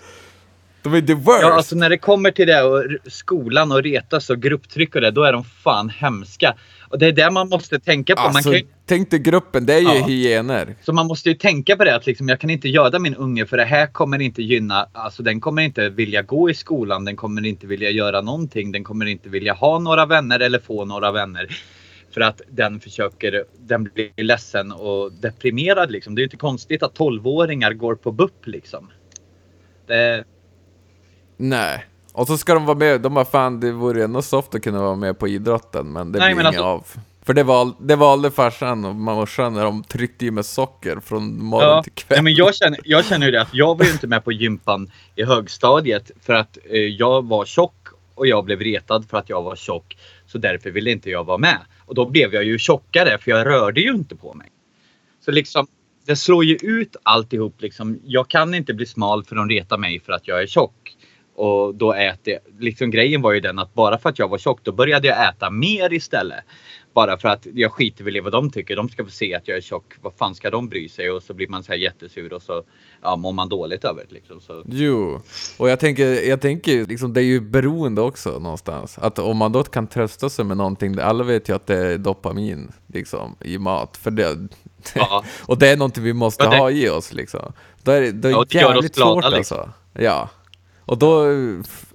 De 0.83 0.95
är 0.95 1.01
the 1.01 1.15
worst! 1.15 1.39
ja, 1.43 1.53
alltså 1.53 1.77
när 1.77 1.91
det 1.91 1.99
kommer 1.99 2.31
till 2.31 2.47
det 2.47 2.63
och 2.63 2.85
skolan 3.07 3.73
och 3.73 3.83
retas 3.83 4.31
och 4.31 4.43
grupptryck 4.43 4.95
och 4.95 5.01
det, 5.01 5.11
då 5.11 5.23
är 5.23 5.33
de 5.33 5.45
fan 5.45 5.89
hemska. 5.91 6.55
Och 6.91 6.99
det 6.99 7.07
är 7.07 7.13
det 7.13 7.31
man 7.31 7.49
måste 7.49 7.79
tänka 7.81 8.17
på. 8.17 8.23
man 8.23 8.37
Alltså, 8.37 8.51
kan 8.51 8.61
ju, 8.61 8.67
tänk 8.87 9.11
dig 9.11 9.19
gruppen, 9.21 9.67
det 9.67 9.75
är 9.75 9.79
ju 9.81 9.85
Ja. 9.99 10.07
hyener. 10.07 10.75
så 10.83 10.93
man 10.93 11.07
måste 11.07 11.29
ju 11.29 11.35
tänka 11.35 11.77
på 11.77 11.85
det 11.85 11.95
att 11.97 12.07
liksom, 12.07 12.29
jag 12.29 12.41
kan 12.41 12.51
inte 12.51 12.69
göda 12.69 12.99
min 12.99 13.15
unge 13.15 13.47
för 13.47 13.57
det 13.57 13.65
här 13.65 13.87
kommer 13.87 14.19
inte 14.23 14.43
gynna, 14.43 14.89
alltså 14.93 15.23
den 15.23 15.41
kommer 15.41 15.63
inte 15.63 15.89
vilja 15.89 16.23
gå 16.23 16.51
i 16.51 16.55
skolan, 16.55 17.05
den 17.05 17.17
kommer 17.17 17.47
inte 17.47 17.67
vilja 17.67 17.91
göra 17.91 18.21
någonting, 18.21 18.73
den 18.73 18.85
kommer 18.85 19.07
inte 19.07 19.29
vilja 19.29 19.53
ha 19.53 19.79
några 19.79 20.07
vänner 20.07 20.41
eller 20.41 20.59
få 20.59 20.85
några 20.85 21.13
vänner. 21.13 21.49
För 22.15 22.21
att 22.21 22.41
den 22.51 22.81
försöker, 22.81 23.45
den 23.59 23.85
blir 23.85 24.23
ledsen 24.25 24.73
och 24.73 25.13
deprimerad 25.13 25.91
liksom. 25.91 26.15
Det 26.15 26.19
är 26.19 26.23
ju 26.23 26.27
inte 26.27 26.37
konstigt 26.37 26.83
att 26.83 26.99
12-åringar 26.99 27.73
går 27.73 27.95
på 27.95 28.13
BUP 28.13 28.47
liksom. 28.47 28.91
Det, 29.87 30.25
Nej. 31.37 31.85
Och 32.13 32.27
så 32.27 32.39
ska 32.39 32.55
de 32.55 32.65
vara 32.67 32.79
med, 32.79 33.01
de 33.01 33.15
bara 33.15 33.25
fan 33.25 33.61
det 33.61 33.73
vore 33.73 34.05
ändå 34.05 34.23
soft 34.23 34.55
att 34.55 34.63
kunna 34.63 34.81
vara 34.83 34.97
med 34.97 35.19
på 35.19 35.29
idrotten, 35.29 35.93
men 35.93 36.13
det 36.13 36.19
Nej, 36.19 36.35
blir 36.35 36.45
men 36.45 36.53
inget 36.53 36.61
alltså- 36.65 36.99
av. 36.99 37.03
För 37.27 37.35
det, 37.35 37.43
val, 37.43 37.73
det 37.81 37.97
valde 37.97 38.31
farsan 38.31 38.85
och 38.85 38.95
morsan 38.95 39.55
när 39.55 39.65
de 39.65 39.85
tryckte 39.85 40.27
i 40.27 40.31
med 40.31 40.47
socker 40.47 41.01
från 41.01 41.45
morgon 41.45 41.69
Ja, 41.69 41.83
till 41.83 41.93
kväll. 41.93 42.17
nej, 42.17 42.23
men 42.23 42.35
jag 42.35 42.55
känner, 42.55 42.81
jag 42.85 43.05
känner 43.05 43.27
ju 43.27 43.33
det 43.33 43.41
att 43.41 43.55
jag 43.55 43.79
var 43.79 43.85
ju 43.85 43.93
inte 43.93 44.07
med 44.07 44.25
på 44.25 44.33
gympan 44.33 44.91
i 45.17 45.25
högstadiet 45.25 46.11
för 46.21 46.33
att 46.33 46.59
eh, 46.71 46.81
jag 46.81 47.27
var 47.27 47.45
tjock 47.45 47.87
och 48.15 48.27
jag 48.27 48.45
blev 48.45 48.61
retad 48.61 49.09
för 49.11 49.19
att 49.19 49.29
jag 49.29 49.43
var 49.43 49.57
tjock. 49.57 49.97
Så 50.27 50.39
därför 50.39 50.71
ville 50.71 50.91
inte 50.91 51.11
jag 51.11 51.25
vara 51.25 51.39
med. 51.39 51.59
Och 51.87 51.95
då 51.95 52.11
blev 52.11 52.35
jag 52.35 52.45
ju 52.45 52.59
tjockare 52.59 53.19
för 53.19 53.31
jag 53.31 53.47
rörde 53.47 53.81
ju 53.81 53.91
inte 53.91 54.17
på 54.17 54.35
mig. 54.35 54.49
Så 55.25 55.31
liksom, 55.31 55.67
det 56.07 56.17
slår 56.17 56.45
ju 56.45 56.57
ut 56.63 56.97
alltihop 57.03 57.55
liksom. 57.63 58.01
Jag 58.05 58.29
kan 58.29 58.55
inte 58.55 58.75
bli 58.75 58.87
smal 58.87 59.25
för 59.25 59.37
de 59.37 59.49
retar 59.49 59.79
mig 59.79 60.01
för 60.01 60.13
att 60.13 60.29
jag 60.29 60.43
är 60.43 60.47
tjock. 60.47 60.97
Och 61.37 61.75
då 61.75 61.93
äter 61.93 62.39
liksom 62.59 62.91
grejen 62.91 63.23
var 63.23 63.33
ju 63.33 63.41
den 63.41 63.59
att 63.59 63.75
bara 63.75 63.99
för 63.99 64.09
att 64.09 64.19
jag 64.19 64.29
var 64.29 64.39
tjock 64.39 64.61
då 64.63 64.73
började 64.73 65.09
jag 65.09 65.29
äta 65.29 65.51
mer 65.51 65.93
istället. 65.93 66.45
Bara 66.97 67.19
för 67.19 67.29
att 67.29 67.47
jag 67.55 67.73
skiter 67.73 68.05
väl 68.05 68.17
i 68.17 68.21
vad 68.21 68.33
de 68.33 68.51
tycker. 68.51 68.77
De 68.77 68.89
ska 68.89 69.05
få 69.05 69.11
se 69.11 69.35
att 69.35 69.49
jag 69.49 69.57
är 69.57 69.61
tjock. 69.61 69.93
Vad 70.03 70.13
fan 70.15 70.35
ska 70.35 70.51
de 70.51 70.69
bry 70.69 70.89
sig? 70.89 71.11
Och 71.11 71.23
så 71.23 71.35
blir 71.35 71.49
man 71.49 71.63
så 71.63 71.73
här 71.73 71.79
jättesur 71.79 72.33
och 72.33 72.43
så 72.43 72.63
ja, 73.03 73.17
mår 73.17 73.33
man 73.33 73.49
dåligt 73.49 73.85
över 73.85 74.05
det. 74.09 74.15
Liksom. 74.15 74.41
Så, 74.41 74.63
Jo, 74.67 75.21
och 75.59 75.69
jag 75.71 75.81
tänker, 75.81 76.29
jag 76.29 76.41
tänker 76.41 76.87
liksom, 76.87 77.13
det 77.13 77.21
är 77.21 77.25
ju 77.25 77.41
beroende 77.41 78.01
också 78.01 78.39
någonstans. 78.39 78.99
Att 78.99 79.19
om 79.19 79.37
man 79.37 79.53
då 79.53 79.63
kan 79.63 79.87
trösta 79.87 80.29
sig 80.31 80.45
med 80.45 80.57
någonting, 80.57 80.99
alla 81.01 81.25
vet 81.25 81.49
ju 81.49 81.55
att 81.57 81.67
det 81.67 81.77
är 81.77 81.99
dopamin 81.99 82.73
liksom, 82.87 83.37
i 83.41 83.59
mat. 83.59 83.97
För 83.97 84.11
det, 84.11 84.49
ja. 84.95 85.25
och 85.47 85.59
det 85.59 85.69
är 85.69 85.77
någonting 85.77 86.05
vi 86.05 86.13
måste 86.13 86.45
Ja, 86.45 86.51
det- 86.51 86.57
ha 86.59 86.71
i 86.71 86.89
oss 86.89 87.13
liksom. 87.13 87.53
Då 87.83 87.93
är 87.93 88.01
det, 88.01 88.13
då 88.13 88.29
är 88.29 88.33
Ja, 88.33 88.39
det 88.39 88.47
det 88.59 88.59
jävligt 88.59 88.95
glada, 88.97 89.23
svårt 89.23 89.37
liksom. 89.37 89.59
alltså. 89.59 89.73
Ja. 89.93 90.29
Och 90.81 90.99
då, 90.99 91.25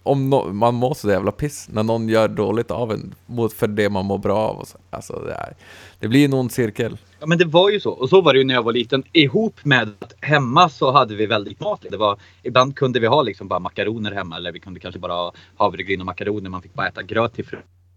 om 0.03 0.29
no, 0.29 0.53
man 0.53 0.75
mår 0.75 0.93
så 0.93 1.09
jävla 1.09 1.31
piss 1.31 1.69
när 1.71 1.83
någon 1.83 2.09
gör 2.09 2.27
dåligt 2.27 2.71
av 2.71 2.91
en 2.91 3.15
mot 3.25 3.53
för 3.53 3.67
det 3.67 3.89
man 3.89 4.05
mår 4.05 4.17
bra 4.17 4.37
av. 4.37 4.57
Och 4.57 4.67
så. 4.67 4.77
Alltså 4.89 5.13
det, 5.13 5.33
är, 5.33 5.53
det 5.99 6.07
blir 6.07 6.25
en 6.25 6.33
ond 6.33 6.51
cirkel. 6.51 6.97
Ja 7.19 7.25
men 7.25 7.37
det 7.37 7.45
var 7.45 7.69
ju 7.69 7.79
så. 7.79 7.91
Och 7.91 8.09
så 8.09 8.21
var 8.21 8.33
det 8.33 8.39
ju 8.39 8.45
när 8.45 8.53
jag 8.53 8.63
var 8.63 8.73
liten. 8.73 9.03
Ihop 9.11 9.65
med 9.65 9.89
att 9.99 10.13
hemma 10.21 10.69
så 10.69 10.91
hade 10.91 11.15
vi 11.15 11.25
väldigt 11.25 11.59
mat. 11.59 11.85
Det 11.91 11.97
var, 11.97 12.19
ibland 12.43 12.75
kunde 12.75 12.99
vi 12.99 13.07
ha 13.07 13.21
liksom 13.21 13.47
bara 13.47 13.59
makaroner 13.59 14.11
hemma. 14.11 14.35
Eller 14.35 14.51
vi 14.51 14.59
kunde 14.59 14.79
kanske 14.79 14.99
bara 14.99 15.13
ha 15.13 15.33
havregryn 15.57 15.99
och 15.99 16.05
makaroner. 16.05 16.49
Man 16.49 16.61
fick 16.61 16.73
bara 16.73 16.87
äta 16.87 17.03
gröt 17.03 17.33
till 17.33 17.45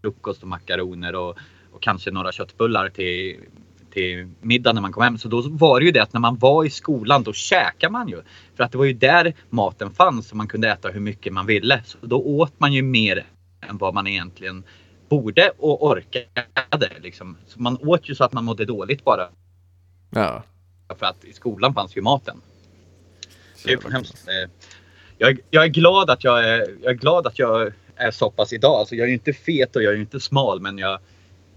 frukost 0.01 0.41
och 0.41 0.47
makaroner. 0.47 1.15
Och, 1.15 1.37
och 1.71 1.81
kanske 1.81 2.11
några 2.11 2.31
köttbullar 2.31 2.89
till, 2.89 3.39
till 3.95 4.29
middag 4.41 4.73
när 4.73 4.81
man 4.81 4.91
kom 4.91 5.03
hem. 5.03 5.17
Så 5.17 5.27
då 5.27 5.41
var 5.49 5.79
det 5.79 5.85
ju 5.85 5.91
det 5.91 5.99
att 6.03 6.13
när 6.13 6.19
man 6.19 6.37
var 6.37 6.63
i 6.65 6.69
skolan 6.69 7.23
då 7.23 7.33
käkade 7.33 7.91
man 7.91 8.07
ju. 8.07 8.21
För 8.55 8.63
att 8.63 8.71
det 8.71 8.77
var 8.77 8.85
ju 8.85 8.93
där 8.93 9.33
maten 9.49 9.91
fanns. 9.91 10.31
Och 10.31 10.37
man 10.37 10.47
kunde 10.47 10.69
äta 10.69 10.89
hur 10.89 10.99
mycket 10.99 11.33
man 11.33 11.45
ville. 11.45 11.81
Så 11.85 11.97
då 12.01 12.21
åt 12.23 12.59
man 12.59 12.73
ju 12.73 12.81
mer 12.81 13.25
än 13.69 13.77
vad 13.77 13.93
man 13.93 14.07
egentligen 14.07 14.63
borde 15.09 15.51
och 15.57 15.83
orkade. 15.87 16.89
Liksom. 17.01 17.37
Så 17.47 17.61
man 17.61 17.77
åt 17.81 18.09
ju 18.09 18.15
så 18.15 18.23
att 18.23 18.33
man 18.33 18.43
mådde 18.45 18.65
dåligt 18.65 19.03
bara. 19.03 19.27
Ja. 20.09 20.43
För 20.99 21.05
att 21.05 21.25
i 21.25 21.33
skolan 21.33 21.73
fanns 21.73 21.97
ju 21.97 22.01
maten. 22.01 22.41
Det 23.63 23.73
är 23.73 23.77
ju 23.85 23.91
hemskt. 23.91 24.27
Eh, 24.27 24.49
Jag, 25.17 25.29
är- 25.29 25.37
jag 25.49 25.63
är 25.63 25.67
glad 25.67 26.09
att 26.09 26.23
jag 26.23 26.45
är, 26.49 26.59
jag 26.81 26.91
är 26.91 26.97
glad 26.97 27.27
att 27.27 27.39
jag 27.39 27.71
är 27.95 28.11
så 28.11 28.31
pass 28.31 28.53
idag. 28.53 28.73
Alltså 28.79 28.95
jag 28.95 29.03
är 29.03 29.07
ju 29.07 29.13
inte 29.13 29.33
fet 29.33 29.75
och 29.75 29.83
jag 29.83 29.91
är 29.91 29.95
ju 29.95 30.01
inte 30.01 30.19
smal 30.19 30.61
men 30.61 30.77
jag, 30.77 30.99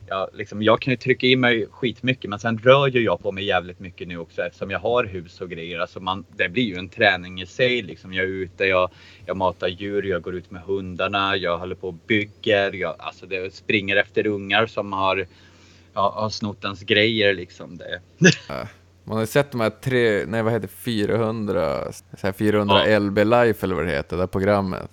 jag, 0.08 0.28
liksom, 0.32 0.62
jag 0.62 0.80
kan 0.80 0.90
ju 0.92 0.96
trycka 0.96 1.26
i 1.26 1.36
mig 1.36 1.66
skitmycket 1.70 2.30
men 2.30 2.38
sen 2.38 2.58
rör 2.58 2.86
ju 2.86 3.00
jag 3.00 3.22
på 3.22 3.32
mig 3.32 3.44
jävligt 3.44 3.80
mycket 3.80 4.08
nu 4.08 4.18
också 4.18 4.42
eftersom 4.42 4.70
jag 4.70 4.78
har 4.78 5.04
hus 5.04 5.40
och 5.40 5.50
grejer. 5.50 5.78
Alltså 5.78 6.00
man, 6.00 6.24
det 6.36 6.48
blir 6.48 6.62
ju 6.62 6.74
en 6.76 6.88
träning 6.88 7.40
i 7.40 7.46
sig. 7.46 7.82
Liksom. 7.82 8.12
Jag 8.14 8.24
är 8.24 8.28
ute, 8.28 8.64
jag, 8.64 8.90
jag 9.26 9.36
matar 9.36 9.68
djur, 9.68 10.02
jag 10.02 10.22
går 10.22 10.34
ut 10.34 10.50
med 10.50 10.62
hundarna, 10.62 11.36
jag 11.36 11.58
håller 11.58 11.74
på 11.74 11.88
och 11.88 11.94
bygger. 12.06 12.72
Jag, 12.72 12.94
alltså 12.98 13.26
det 13.26 13.54
springer 13.54 13.96
efter 13.96 14.26
ungar 14.26 14.66
som 14.66 14.92
har, 14.92 15.26
ja, 15.94 16.12
har 16.16 16.30
snott 16.30 16.64
ens 16.64 16.82
grejer. 16.82 17.34
Liksom. 17.34 17.76
Det, 17.76 18.00
Man 19.04 19.16
har 19.16 19.20
ju 19.22 19.26
sett 19.26 19.50
de 19.50 19.60
här 19.60 19.70
tre, 19.70 20.24
nej 20.26 20.42
vad 20.42 20.52
heter 20.52 20.68
det, 20.68 20.74
400, 20.74 21.92
så 21.92 22.26
här 22.26 22.32
400 22.32 22.88
Ja. 22.88 22.98
LB 22.98 23.18
Life 23.18 23.66
eller 23.66 23.74
vad 23.74 23.84
det 23.86 23.90
heter, 23.90 24.16
det 24.16 24.22
här 24.22 24.26
programmet. 24.26 24.90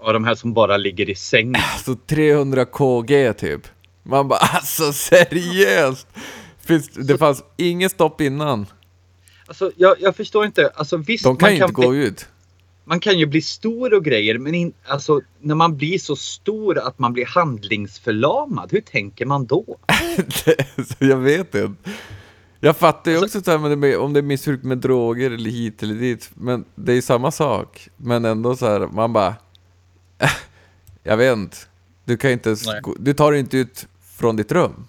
och 0.00 0.12
de 0.12 0.24
här 0.24 0.34
som 0.34 0.52
bara 0.54 0.76
ligger 0.76 1.10
i 1.10 1.14
sängen. 1.14 1.62
Alltså 1.72 1.94
300 2.06 2.64
KG 2.64 3.32
typ. 3.32 3.60
Man 4.08 4.28
bara 4.28 4.38
alltså 4.38 4.92
seriöst! 4.92 6.06
Finns, 6.60 6.88
det 6.88 7.18
fanns 7.18 7.42
inget 7.56 7.92
stopp 7.92 8.20
innan. 8.20 8.66
Alltså, 9.46 9.72
jag, 9.76 9.96
jag 10.00 10.16
förstår 10.16 10.44
inte. 10.46 10.70
Alltså, 10.74 10.96
visst, 10.96 11.24
De 11.24 11.36
kan 11.36 11.52
ju 11.52 11.58
kan 11.58 11.68
inte 11.68 11.82
gå 11.82 11.94
ut. 11.94 12.28
man 12.84 13.00
kan 13.00 13.18
ju 13.18 13.26
bli 13.26 13.42
stor 13.42 13.94
och 13.94 14.04
grejer, 14.04 14.38
men 14.38 14.54
in, 14.54 14.72
alltså, 14.86 15.20
när 15.40 15.54
man 15.54 15.76
blir 15.76 15.98
så 15.98 16.16
stor 16.16 16.78
att 16.78 16.98
man 16.98 17.12
blir 17.12 17.26
handlingsförlamad, 17.26 18.72
hur 18.72 18.80
tänker 18.80 19.26
man 19.26 19.46
då? 19.46 19.76
Jag 20.98 21.16
vet 21.16 21.54
inte. 21.54 21.72
Jag 22.60 22.76
fattar 22.76 23.10
ju 23.10 23.18
också 23.24 23.40
så 23.40 23.50
här, 23.50 23.76
med, 23.76 23.98
om 23.98 24.12
det 24.12 24.20
är 24.20 24.22
missbruk 24.22 24.62
med 24.62 24.78
droger 24.78 25.30
eller 25.30 25.50
hit 25.50 25.82
eller 25.82 25.94
dit, 25.94 26.30
men 26.34 26.64
det 26.74 26.92
är 26.92 26.96
ju 26.96 27.02
samma 27.02 27.30
sak. 27.30 27.88
Men 27.96 28.24
ändå 28.24 28.56
så 28.56 28.66
här, 28.66 28.80
man 28.80 29.12
bara... 29.12 29.34
"Äh, 30.18 30.30
jag 31.02 31.16
vet 31.16 31.36
inte. 31.36 31.56
Du 32.04 32.16
kan 32.16 32.30
inte 32.30 32.48
ens 32.48 32.64
Du 32.98 33.14
tar 33.14 33.32
inte 33.32 33.56
ut 33.58 33.86
från 34.18 34.36
ditt 34.36 34.52
rum. 34.52 34.86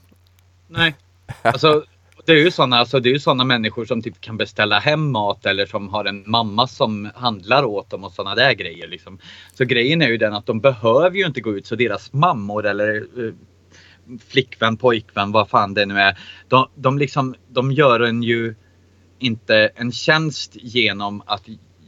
Nej. 0.68 0.96
Alltså, 1.42 1.84
det 2.26 2.32
är 2.32 2.38
ju 2.38 2.52
sådana 2.52 2.78
alltså, 2.78 3.00
det 3.00 3.10
är 3.10 3.14
ju 3.14 3.20
såna 3.20 3.44
människor 3.44 3.86
som 3.86 4.02
typ 4.02 4.22
kan 4.22 4.38
beställa 4.38 4.80
hem 4.80 5.12
mat 5.12 5.46
eller 5.46 5.66
som 5.66 5.90
har 5.90 6.06
en 6.06 6.24
mamma 6.26 6.68
som 6.68 7.10
handlar 7.16 7.66
åt 7.66 7.90
dem 7.90 8.04
och 8.04 8.12
sådana 8.12 8.36
där 8.36 8.54
grejer. 8.54 8.88
Liksom. 8.88 9.20
Så 9.54 9.66
grejen 9.66 10.02
är 10.02 10.08
ju 10.08 10.18
den 10.18 10.34
att 10.34 10.46
de 10.46 10.60
behöver 10.60 11.18
ju 11.18 11.26
inte 11.26 11.42
gå 11.42 11.58
ut 11.58 11.68
så 11.68 11.76
deras 11.76 12.14
mammor 12.14 12.66
eller 12.66 12.96
eh, 12.96 13.34
flickvän, 14.28 14.78
pojkvän, 14.78 15.32
vad 15.32 15.50
fan 15.50 15.74
det 15.74 15.86
nu 15.86 16.00
är. 16.00 16.20
De, 16.48 16.68
de, 16.76 16.98
liksom, 16.98 17.36
de 17.48 17.72
gör 17.72 18.00
en 18.00 18.24
ju 18.24 18.56
inte 19.20 19.72
en 19.76 19.92
tjänst 19.92 20.52
genom 20.56 21.24
att 21.26 21.44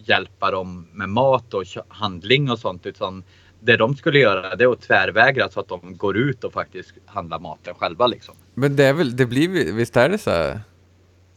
hjälpa 0.06 0.51
dem 0.51 0.88
med 0.91 1.10
mat 1.10 1.54
och 1.54 1.63
handling 1.88 2.51
och 2.51 2.60
sånt. 2.60 2.86
Utan 2.86 3.23
det 3.63 3.78
de 3.78 3.95
skulle 3.95 4.19
göra 4.19 4.56
det 4.56 4.63
är 4.63 4.71
att 4.71 4.82
tvärvägra 4.82 5.50
så 5.50 5.60
att 5.60 5.67
de 5.67 5.97
går 5.97 6.17
ut 6.17 6.43
och 6.43 6.54
faktiskt 6.54 6.91
handlar 7.06 7.39
maten 7.39 7.74
själva. 7.80 8.08
Liksom. 8.08 8.36
Men 8.54 8.76
det 8.76 8.86
är 8.86 8.93
väl, 8.93 9.15
det 9.15 9.26
blir 9.26 9.74
visst 9.74 9.97
är 9.97 10.10
det 10.10 10.17
så 10.17 10.32
här? 10.32 10.62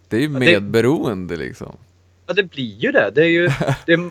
Det 0.08 0.16
är 0.16 0.20
ju 0.20 0.28
medberoende 0.28 1.36
liksom. 1.36 1.76
Ja 2.26 2.34
det 2.34 2.42
blir 2.42 2.78
ju 2.78 2.92
det. 2.92 3.10
Det 3.14 3.22
är 3.22 3.28
ju, 3.28 3.48
det, 3.86 4.10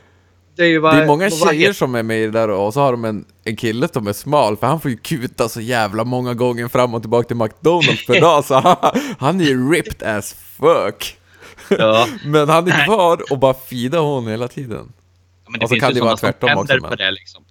det 0.55 0.63
är 0.63 0.67
ju 0.67 0.79
vad, 0.79 0.95
Det 0.95 1.03
är 1.03 1.07
många 1.07 1.29
tjejer 1.29 1.73
som 1.73 1.95
är 1.95 2.03
med 2.03 2.21
i 2.21 2.25
det 2.25 2.31
där 2.31 2.49
och 2.49 2.73
så 2.73 2.79
har 2.79 2.91
de 2.91 3.05
en, 3.05 3.25
en 3.43 3.55
kille 3.55 3.87
som 3.93 4.07
är 4.07 4.13
smal 4.13 4.57
för 4.57 4.67
han 4.67 4.79
får 4.81 4.91
ju 4.91 4.97
kuta 4.97 5.49
så 5.49 5.61
jävla 5.61 6.03
många 6.03 6.33
gånger 6.33 6.67
fram 6.67 6.93
och 6.93 7.01
tillbaka 7.01 7.27
till 7.27 7.37
McDonalds 7.37 8.05
per 8.05 8.21
dag 8.21 8.45
så 8.45 8.55
han, 8.55 8.75
han 9.19 9.41
är 9.41 9.45
ju 9.45 9.71
ripped 9.71 10.03
as 10.17 10.33
fuck. 10.33 11.17
Ja, 11.69 12.07
Men 12.25 12.49
han 12.49 12.67
är 12.67 12.85
kvar 12.85 13.31
och 13.31 13.39
bara 13.39 13.53
feedar 13.53 13.99
hon 13.99 14.27
hela 14.27 14.47
tiden. 14.47 14.93
men 15.47 15.59
det 15.59 15.63
Och 15.63 15.69
så 15.69 15.73
finns 15.73 15.83
kan 15.83 15.89
ju 15.93 15.99
det 15.99 16.05
vara 16.05 16.17
tvärtom 16.17 16.57
också, 16.57 16.77
på 16.77 16.87
men- 16.87 16.97
det 16.97 17.11
liksom. 17.11 17.43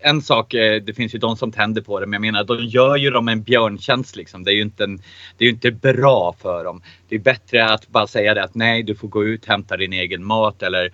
En 0.00 0.22
sak, 0.22 0.54
eh, 0.54 0.82
det 0.82 0.94
finns 0.94 1.14
ju 1.14 1.18
de 1.18 1.36
som 1.36 1.52
tänder 1.52 1.82
på 1.82 2.00
det, 2.00 2.06
men 2.06 2.12
jag 2.12 2.20
menar 2.20 2.44
de 2.44 2.64
gör 2.64 2.96
ju 2.96 3.10
dem 3.10 3.28
en 3.28 3.42
björntjänst 3.42 4.16
liksom. 4.16 4.44
Det 4.44 4.52
är 4.52 4.54
ju 4.54 4.62
inte, 4.62 4.84
en, 4.84 5.02
det 5.38 5.44
är 5.44 5.48
inte 5.48 5.70
bra 5.70 6.36
för 6.38 6.64
dem. 6.64 6.82
Det 7.08 7.14
är 7.14 7.20
bättre 7.20 7.64
att 7.64 7.88
bara 7.88 8.06
säga 8.06 8.34
det 8.34 8.44
att 8.44 8.54
nej, 8.54 8.82
du 8.82 8.94
får 8.94 9.08
gå 9.08 9.24
ut, 9.24 9.46
hämta 9.46 9.76
din 9.76 9.92
egen 9.92 10.24
mat 10.24 10.62
eller 10.62 10.92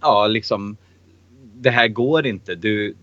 ja, 0.00 0.26
liksom. 0.26 0.76
Det 1.54 1.70
här 1.70 1.88
går 1.88 2.26
inte. 2.26 2.54
Du, 2.54 2.96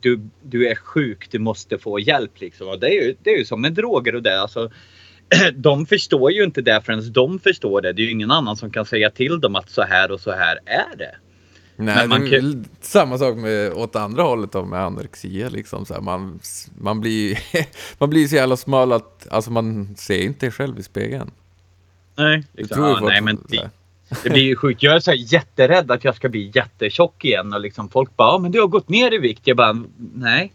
du, 0.00 0.20
du 0.42 0.68
är 0.68 0.74
sjuk, 0.74 1.30
du 1.30 1.38
måste 1.38 1.78
få 1.78 2.00
hjälp 2.00 2.40
liksom. 2.40 2.68
Och 2.68 2.80
det 2.80 2.88
är 2.88 3.02
ju, 3.04 3.14
det 3.22 3.30
är 3.30 3.38
ju 3.38 3.44
som 3.44 3.60
med 3.60 3.72
droger 3.72 4.14
och 4.14 4.22
det. 4.22 4.40
Alltså, 4.40 4.70
de 5.54 5.86
förstår 5.86 6.32
ju 6.32 6.44
inte 6.44 6.62
det 6.62 6.80
förrän 6.84 7.12
de 7.12 7.38
förstår 7.38 7.80
det. 7.80 7.92
Det 7.92 8.02
är 8.02 8.04
ju 8.04 8.12
ingen 8.12 8.30
annan 8.30 8.56
som 8.56 8.70
kan 8.70 8.86
säga 8.86 9.10
till 9.10 9.40
dem 9.40 9.56
att 9.56 9.70
så 9.70 9.82
här 9.82 10.10
och 10.10 10.20
så 10.20 10.32
här 10.32 10.58
är 10.64 10.96
det. 10.96 11.14
Nej, 11.80 12.08
man 12.08 12.30
väl 12.30 12.64
samma 12.80 13.18
sak 13.18 13.36
med 13.36 13.72
åt 13.72 13.96
andra 13.96 14.22
hållet 14.22 14.52
då, 14.52 14.64
med 14.64 14.80
anorexia 14.80 15.48
liksom. 15.48 15.86
Så 15.86 15.94
här, 15.94 16.00
man, 16.00 16.40
man, 16.78 17.00
blir, 17.00 17.38
man 17.98 18.10
blir 18.10 18.28
så 18.28 18.34
jävla 18.34 18.56
smal 18.56 18.92
att 18.92 19.28
alltså, 19.30 19.50
man 19.50 19.94
ser 19.96 20.22
inte 20.22 20.50
själv 20.50 20.78
i 20.78 20.82
spegeln. 20.82 21.30
Nej, 22.16 22.44
liksom, 22.52 22.84
ja, 22.84 23.00
nej 23.02 23.20
men 23.20 23.44
det, 23.48 23.70
det 24.22 24.30
blir 24.30 24.42
ju 24.42 24.56
sjukt. 24.56 24.82
Jag 24.82 24.94
är 24.94 25.00
så 25.00 25.10
här 25.10 25.18
jätterädd 25.32 25.90
att 25.90 26.04
jag 26.04 26.16
ska 26.16 26.28
bli 26.28 26.50
jättetjock 26.54 27.24
igen 27.24 27.52
och 27.52 27.60
liksom 27.60 27.88
folk 27.88 28.16
bara, 28.16 28.32
ja, 28.32 28.38
men 28.38 28.52
du 28.52 28.60
har 28.60 28.68
gått 28.68 28.88
ner 28.88 29.14
i 29.14 29.18
vikt. 29.18 29.42
Jag 29.44 29.56
bara, 29.56 29.82
nej, 30.14 30.52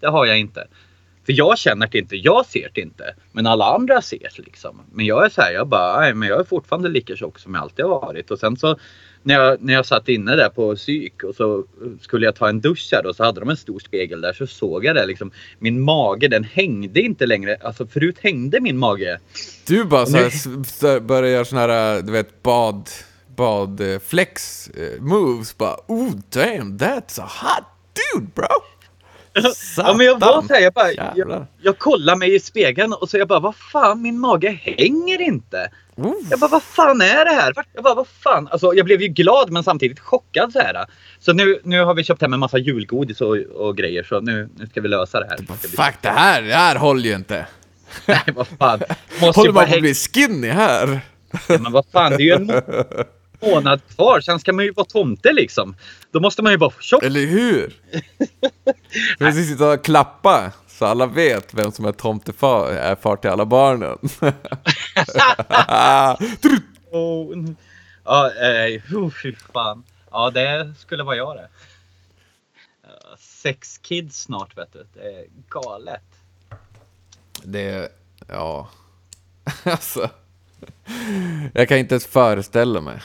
det 0.00 0.06
har 0.06 0.26
jag 0.26 0.38
inte. 0.38 0.66
För 1.26 1.32
jag 1.32 1.58
känner 1.58 1.86
det 1.86 1.98
inte, 1.98 2.16
jag 2.16 2.46
ser 2.46 2.70
det 2.74 2.80
inte. 2.80 3.14
Men 3.32 3.46
alla 3.46 3.74
andra 3.74 4.02
ser 4.02 4.28
det 4.36 4.42
liksom. 4.42 4.82
Men 4.92 5.06
jag 5.06 5.24
är 5.24 5.28
så 5.28 5.40
här, 5.40 5.52
jag 5.52 5.68
bara, 5.68 6.00
nej 6.00 6.14
men 6.14 6.28
jag 6.28 6.40
är 6.40 6.44
fortfarande 6.44 6.88
lika 6.88 7.16
tjock 7.16 7.38
som 7.38 7.54
jag 7.54 7.62
alltid 7.62 7.84
har 7.84 8.00
varit. 8.00 8.30
Och 8.30 8.38
sen 8.38 8.56
så 8.56 8.76
när 9.24 9.34
jag, 9.34 9.62
när 9.62 9.72
jag 9.74 9.86
satt 9.86 10.08
inne 10.08 10.36
där 10.36 10.48
på 10.48 10.76
psyk 10.76 11.22
och 11.22 11.34
så 11.34 11.64
skulle 12.00 12.26
jag 12.26 12.34
ta 12.34 12.48
en 12.48 12.60
dusch 12.60 12.88
här 12.92 13.06
och 13.06 13.16
så 13.16 13.24
hade 13.24 13.40
de 13.40 13.50
en 13.50 13.56
stor 13.56 13.78
spegel 13.78 14.20
där 14.20 14.32
så 14.32 14.46
såg 14.46 14.84
jag 14.84 14.96
det 14.96 15.06
liksom. 15.06 15.30
Min 15.58 15.80
mage 15.80 16.28
den 16.28 16.44
hängde 16.44 17.00
inte 17.00 17.26
längre. 17.26 17.56
Alltså 17.62 17.86
förut 17.86 18.16
hängde 18.20 18.60
min 18.60 18.78
mage. 18.78 19.20
Du 19.66 19.84
bara 19.84 20.06
så 20.06 20.16
här, 20.16 20.30
så 20.64 20.88
här, 20.88 21.00
börjar 21.00 21.30
göra 21.30 21.44
såna 21.44 21.60
här, 21.60 22.02
du 22.02 22.12
vet, 22.12 22.42
bad, 22.42 22.90
bad 23.36 23.80
eh, 23.80 23.98
flex 23.98 24.68
eh, 24.68 25.02
moves. 25.02 25.58
Bara, 25.58 25.76
oh 25.86 26.10
damn, 26.30 26.78
that's 26.78 27.20
a 27.20 27.28
hot 27.42 27.64
dude 27.94 28.30
bro! 28.34 28.46
Ja 29.76 29.94
men 29.96 30.06
jag 30.06 30.20
var 30.20 30.28
Satan. 30.28 30.48
såhär, 30.48 30.60
jag 30.60 30.72
bara, 30.72 30.92
jag, 30.92 31.46
jag 31.62 31.78
kollar 31.78 32.16
mig 32.16 32.34
i 32.34 32.40
spegeln 32.40 32.92
och 32.92 33.08
så 33.10 33.18
jag 33.18 33.28
bara, 33.28 33.40
vad 33.40 33.56
fan 33.56 34.02
min 34.02 34.18
mage 34.18 34.50
hänger 34.50 35.20
inte. 35.20 35.70
Oh. 35.96 36.14
Jag 36.30 36.38
bara, 36.40 36.50
vad 36.50 36.62
fan 36.62 37.00
är 37.00 37.24
det 37.24 37.30
här? 37.30 37.52
Jag 37.74 37.84
bara, 37.84 37.94
vad 37.94 38.06
fan? 38.08 38.48
Alltså 38.52 38.74
jag 38.74 38.84
blev 38.86 39.02
ju 39.02 39.08
glad 39.08 39.50
men 39.50 39.64
samtidigt 39.64 40.00
chockad 40.00 40.52
så 40.52 40.58
här. 40.58 40.84
Så 41.18 41.32
nu, 41.32 41.60
nu 41.64 41.84
har 41.84 41.94
vi 41.94 42.04
köpt 42.04 42.22
hem 42.22 42.32
en 42.32 42.40
massa 42.40 42.58
julgodis 42.58 43.20
och, 43.20 43.36
och 43.36 43.76
grejer 43.76 44.02
så 44.02 44.20
nu, 44.20 44.48
nu 44.56 44.66
ska 44.66 44.80
vi 44.80 44.88
lösa 44.88 45.20
det 45.20 45.26
här. 45.30 45.36
Bli- 45.36 45.46
Fuck, 45.68 45.94
det 46.00 46.08
här, 46.08 46.42
det 46.42 46.54
här 46.54 46.76
håller 46.76 47.02
ju 47.02 47.14
inte. 47.14 47.46
Nej 48.06 48.22
vad 48.34 48.46
fan. 48.46 48.80
Måste 49.20 49.40
Håller 49.40 49.52
bara 49.52 49.60
man 49.64 49.70
på 49.70 49.74
att 49.76 49.80
bli 49.80 49.94
skinny 49.94 50.48
här? 50.48 51.00
men 51.48 51.72
vad 51.72 51.84
fan 51.92 52.10
det 52.10 52.16
är 52.16 52.24
ju 52.24 52.32
en 52.32 52.46
må- 52.46 52.62
månad 53.54 53.80
kvar. 53.94 54.20
Sen 54.20 54.38
ska 54.40 54.52
man 54.52 54.64
ju 54.64 54.70
vara 54.72 54.86
tomte 54.86 55.32
liksom. 55.32 55.76
Då 56.12 56.20
måste 56.20 56.42
man 56.42 56.52
ju 56.52 56.58
vara 56.58 56.72
tjock. 56.80 57.02
Eller 57.02 57.26
hur? 57.26 57.72
Ska 59.16 59.32
sitta 59.32 59.68
och 59.70 59.84
klappa 59.84 60.52
så 60.78 60.86
alla 60.86 61.06
vet 61.06 61.54
vem 61.54 61.72
som 61.72 61.84
är 61.84 61.92
tomtefar 61.92 62.68
är 62.68 62.96
far 62.96 63.16
till 63.16 63.30
alla 63.30 63.46
barnen. 63.46 63.98
Oh, 66.94 67.44
ja, 68.04 68.30
eh, 68.34 68.96
oh, 68.96 69.10
fy 69.22 69.34
fan. 69.52 69.84
Ja, 70.10 70.30
det 70.30 70.74
skulle 70.78 71.02
vara 71.02 71.16
jag 71.16 71.36
det. 71.36 71.48
Ja, 72.82 73.16
Sex 73.18 73.78
kids 73.78 74.22
snart 74.22 74.58
vet 74.58 74.72
du. 74.72 74.86
Det 74.94 75.00
är 75.00 75.26
galet. 75.48 76.02
det, 77.42 77.92
ja. 78.28 78.68
Alltså. 79.64 80.10
Jag 81.52 81.68
kan 81.68 81.78
inte 81.78 81.94
ens 81.94 82.06
föreställa 82.06 82.80
mig. 82.80 83.00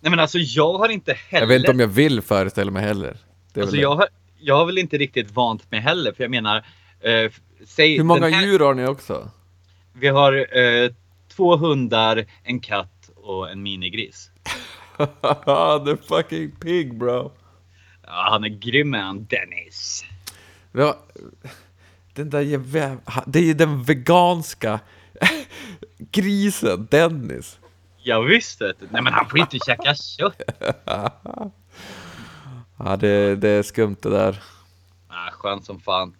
Nej 0.00 0.10
men 0.10 0.20
alltså 0.20 0.38
jag 0.38 0.78
har 0.78 0.88
inte 0.88 1.12
heller. 1.12 1.42
Jag 1.42 1.48
vet 1.48 1.58
inte 1.58 1.70
om 1.70 1.80
jag 1.80 1.86
vill 1.86 2.22
föreställa 2.22 2.70
mig 2.70 2.82
heller. 2.82 3.16
Är 3.54 3.60
alltså, 3.60 3.76
jag, 3.76 3.94
har, 3.94 4.08
jag 4.38 4.56
har 4.56 4.66
väl 4.66 4.78
inte 4.78 4.98
riktigt 4.98 5.30
vant 5.30 5.70
mig 5.70 5.80
heller. 5.80 6.12
För 6.12 6.24
jag 6.24 6.30
menar. 6.30 6.66
Eh, 7.00 7.32
säg, 7.66 7.96
Hur 7.96 8.04
många 8.04 8.28
här- 8.28 8.42
djur 8.46 8.58
har 8.58 8.74
ni 8.74 8.86
också? 8.86 9.30
Vi 9.92 10.08
har 10.08 10.58
eh, 10.58 10.90
två 11.28 11.56
hundar, 11.56 12.24
en 12.42 12.60
katt 12.60 13.10
och 13.16 13.50
en 13.50 13.62
minigris. 13.62 14.30
The 15.86 15.96
fucking 16.08 16.50
pig 16.50 16.98
bro. 16.98 17.32
Ja, 18.02 18.28
han 18.30 18.44
är 18.44 18.48
grym 18.48 18.92
han, 18.94 19.24
Dennis. 19.30 20.04
Ja, 20.72 20.98
den 22.14 22.30
där. 22.30 22.98
Det 23.26 23.38
är 23.38 23.42
ju 23.44 23.54
den 23.54 23.82
veganska 23.82 24.80
grisen 25.98 26.88
Dennis. 26.90 27.58
Ja, 28.02 28.20
visst 28.20 28.60
vet 28.60 28.80
du. 28.80 28.86
Nej 28.90 29.02
men 29.02 29.12
han 29.12 29.28
får 29.28 29.38
inte 29.38 29.58
käka 29.66 29.94
kött. 29.94 30.40
Ja, 32.80 32.96
det, 32.96 33.36
det 33.36 33.48
är 33.48 33.62
skumt 33.62 33.96
det 34.02 34.10
där. 34.10 34.42
Ah, 35.08 35.30
skön 35.30 35.62
som 35.62 35.80
fan. 35.80 36.14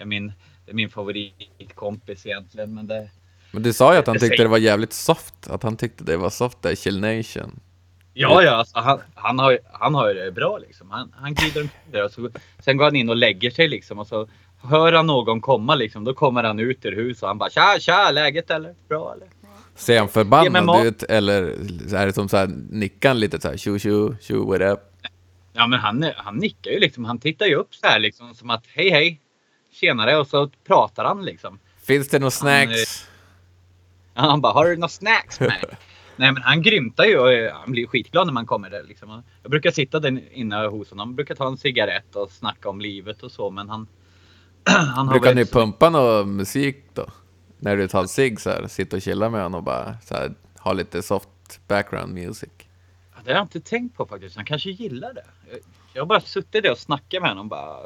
Är 0.00 0.04
min, 0.04 0.32
det 0.64 0.70
är 0.70 0.74
min 0.74 0.90
favoritkompis 0.90 2.26
egentligen. 2.26 2.74
Men 2.74 2.86
det, 2.86 3.10
Men 3.52 3.62
du 3.62 3.72
sa 3.72 3.92
ju 3.92 3.98
att 3.98 4.06
han 4.06 4.14
Det 4.14 4.20
tyckte 4.20 4.36
säger- 4.36 4.44
det 4.44 4.50
var 4.50 4.58
jävligt 4.58 4.92
soft. 4.92 5.50
Att 5.50 5.62
han 5.62 5.76
tyckte 5.76 6.04
det 6.04 6.16
var 6.16 6.30
soft 6.30 6.62
där, 6.62 6.74
Chill 6.74 7.00
Nation. 7.00 7.60
ja, 8.14 8.42
ja, 8.42 8.50
alltså, 8.50 8.78
han, 8.78 8.98
han, 9.14 9.38
har, 9.38 9.58
han 9.72 9.94
har 9.94 10.14
det 10.14 10.32
bra 10.32 10.58
liksom. 10.58 10.90
Han, 10.90 11.12
han 11.16 11.34
glider 11.34 11.60
omkring 11.62 11.92
där 11.92 12.04
och 12.04 12.10
så, 12.10 12.30
sen 12.58 12.76
går 12.76 12.84
han 12.84 12.96
in 12.96 13.08
och 13.08 13.16
lägger 13.16 13.50
sig 13.50 13.68
liksom. 13.68 13.98
Och 13.98 14.06
så 14.06 14.28
hör 14.62 14.92
han 14.92 15.06
någon 15.06 15.40
komma 15.40 15.74
liksom. 15.74 16.04
Då 16.04 16.14
kommer 16.14 16.42
han 16.44 16.58
ut 16.60 16.84
ur 16.84 16.92
huset 16.96 17.22
och 17.22 17.28
han 17.28 17.38
bara 17.38 17.50
tja, 17.50 17.76
tja, 17.80 18.10
läget 18.10 18.50
eller? 18.50 18.74
Bra 18.88 19.12
eller? 19.16 19.28
Ser 19.74 19.98
han 19.98 20.08
förbannad 20.08 20.86
ut 20.86 21.02
eller 21.02 21.42
är 21.94 22.06
det 22.06 22.12
som 22.12 22.28
så 22.28 22.36
här, 22.36 22.46
nickar 22.70 23.14
lite 23.14 23.40
så 23.40 23.48
här, 23.48 23.56
tjo 23.56 23.78
tjo, 23.78 24.14
tjo, 24.20 24.50
what 24.52 24.60
up? 24.72 24.80
Ja, 25.52 25.66
men 25.66 25.78
han, 25.78 26.10
han 26.16 26.36
nickar 26.36 26.70
ju 26.70 26.78
liksom. 26.78 27.04
Han 27.04 27.18
tittar 27.18 27.46
ju 27.46 27.54
upp 27.54 27.74
så 27.74 27.86
här 27.86 27.98
liksom 27.98 28.34
som 28.34 28.50
att 28.50 28.64
hej, 28.66 28.90
hej. 28.90 29.20
Tjenare 29.72 30.16
och 30.16 30.26
så 30.26 30.50
pratar 30.66 31.04
han 31.04 31.24
liksom. 31.24 31.58
Finns 31.82 32.08
det 32.08 32.18
några 32.18 32.24
Han, 32.24 32.30
snacks? 32.30 33.08
Ja, 34.14 34.20
Han 34.22 34.40
bara, 34.40 34.52
har 34.52 34.64
du 34.66 34.76
några 34.76 34.88
snacks 34.88 35.40
med? 35.40 35.64
Nej 36.16 36.32
men 36.32 36.42
han 36.42 36.62
grymtar 36.62 37.04
ju 37.04 37.18
och 37.18 37.32
eh, 37.32 37.54
han 37.54 37.70
blir 37.72 37.86
skitglad 37.86 38.26
när 38.26 38.32
man 38.34 38.46
kommer 38.46 38.70
där 38.70 38.82
liksom. 38.82 39.22
Jag 39.42 39.50
brukar 39.50 39.70
sitta 39.70 40.00
där 40.00 40.22
inne 40.32 40.66
hos 40.66 40.90
honom, 40.90 41.14
brukar 41.14 41.34
ta 41.34 41.46
en 41.46 41.56
cigarett 41.56 42.16
och 42.16 42.30
snacka 42.30 42.68
om 42.68 42.80
livet 42.80 43.22
och 43.22 43.32
så 43.32 43.50
men 43.50 43.68
han... 43.68 43.86
han 44.64 45.06
har 45.06 45.14
Brukar 45.14 45.26
väl- 45.26 45.36
ni 45.36 45.46
pumpa 45.46 45.90
någon 45.90 46.36
musik 46.36 46.84
då? 46.94 47.06
När 47.58 47.76
du 47.76 47.88
tar 47.88 48.06
cigg 48.06 48.40
så 48.40 48.50
här, 48.50 48.66
sitta 48.66 48.96
och 48.96 49.02
chilla 49.02 49.30
med 49.30 49.42
honom 49.42 49.58
och 49.58 49.64
bara 49.64 49.94
så 50.04 50.14
här, 50.14 50.34
ha 50.58 50.72
lite 50.72 51.02
soft 51.02 51.28
background 51.68 52.14
music? 52.14 52.50
Ja, 53.14 53.20
Det 53.24 53.30
har 53.30 53.38
jag 53.38 53.44
inte 53.44 53.60
tänkt 53.60 53.96
på 53.96 54.06
faktiskt. 54.06 54.36
Han 54.36 54.44
kanske 54.44 54.70
gillar 54.70 55.12
det. 55.14 55.24
Jag- 55.50 55.58
Jag 55.92 56.02
har 56.02 56.06
bara 56.06 56.20
suttit 56.20 56.62
där 56.62 56.70
och 56.72 56.78
snackat 56.78 57.22
med 57.22 57.30
honom 57.30 57.48
bara. 57.48 57.76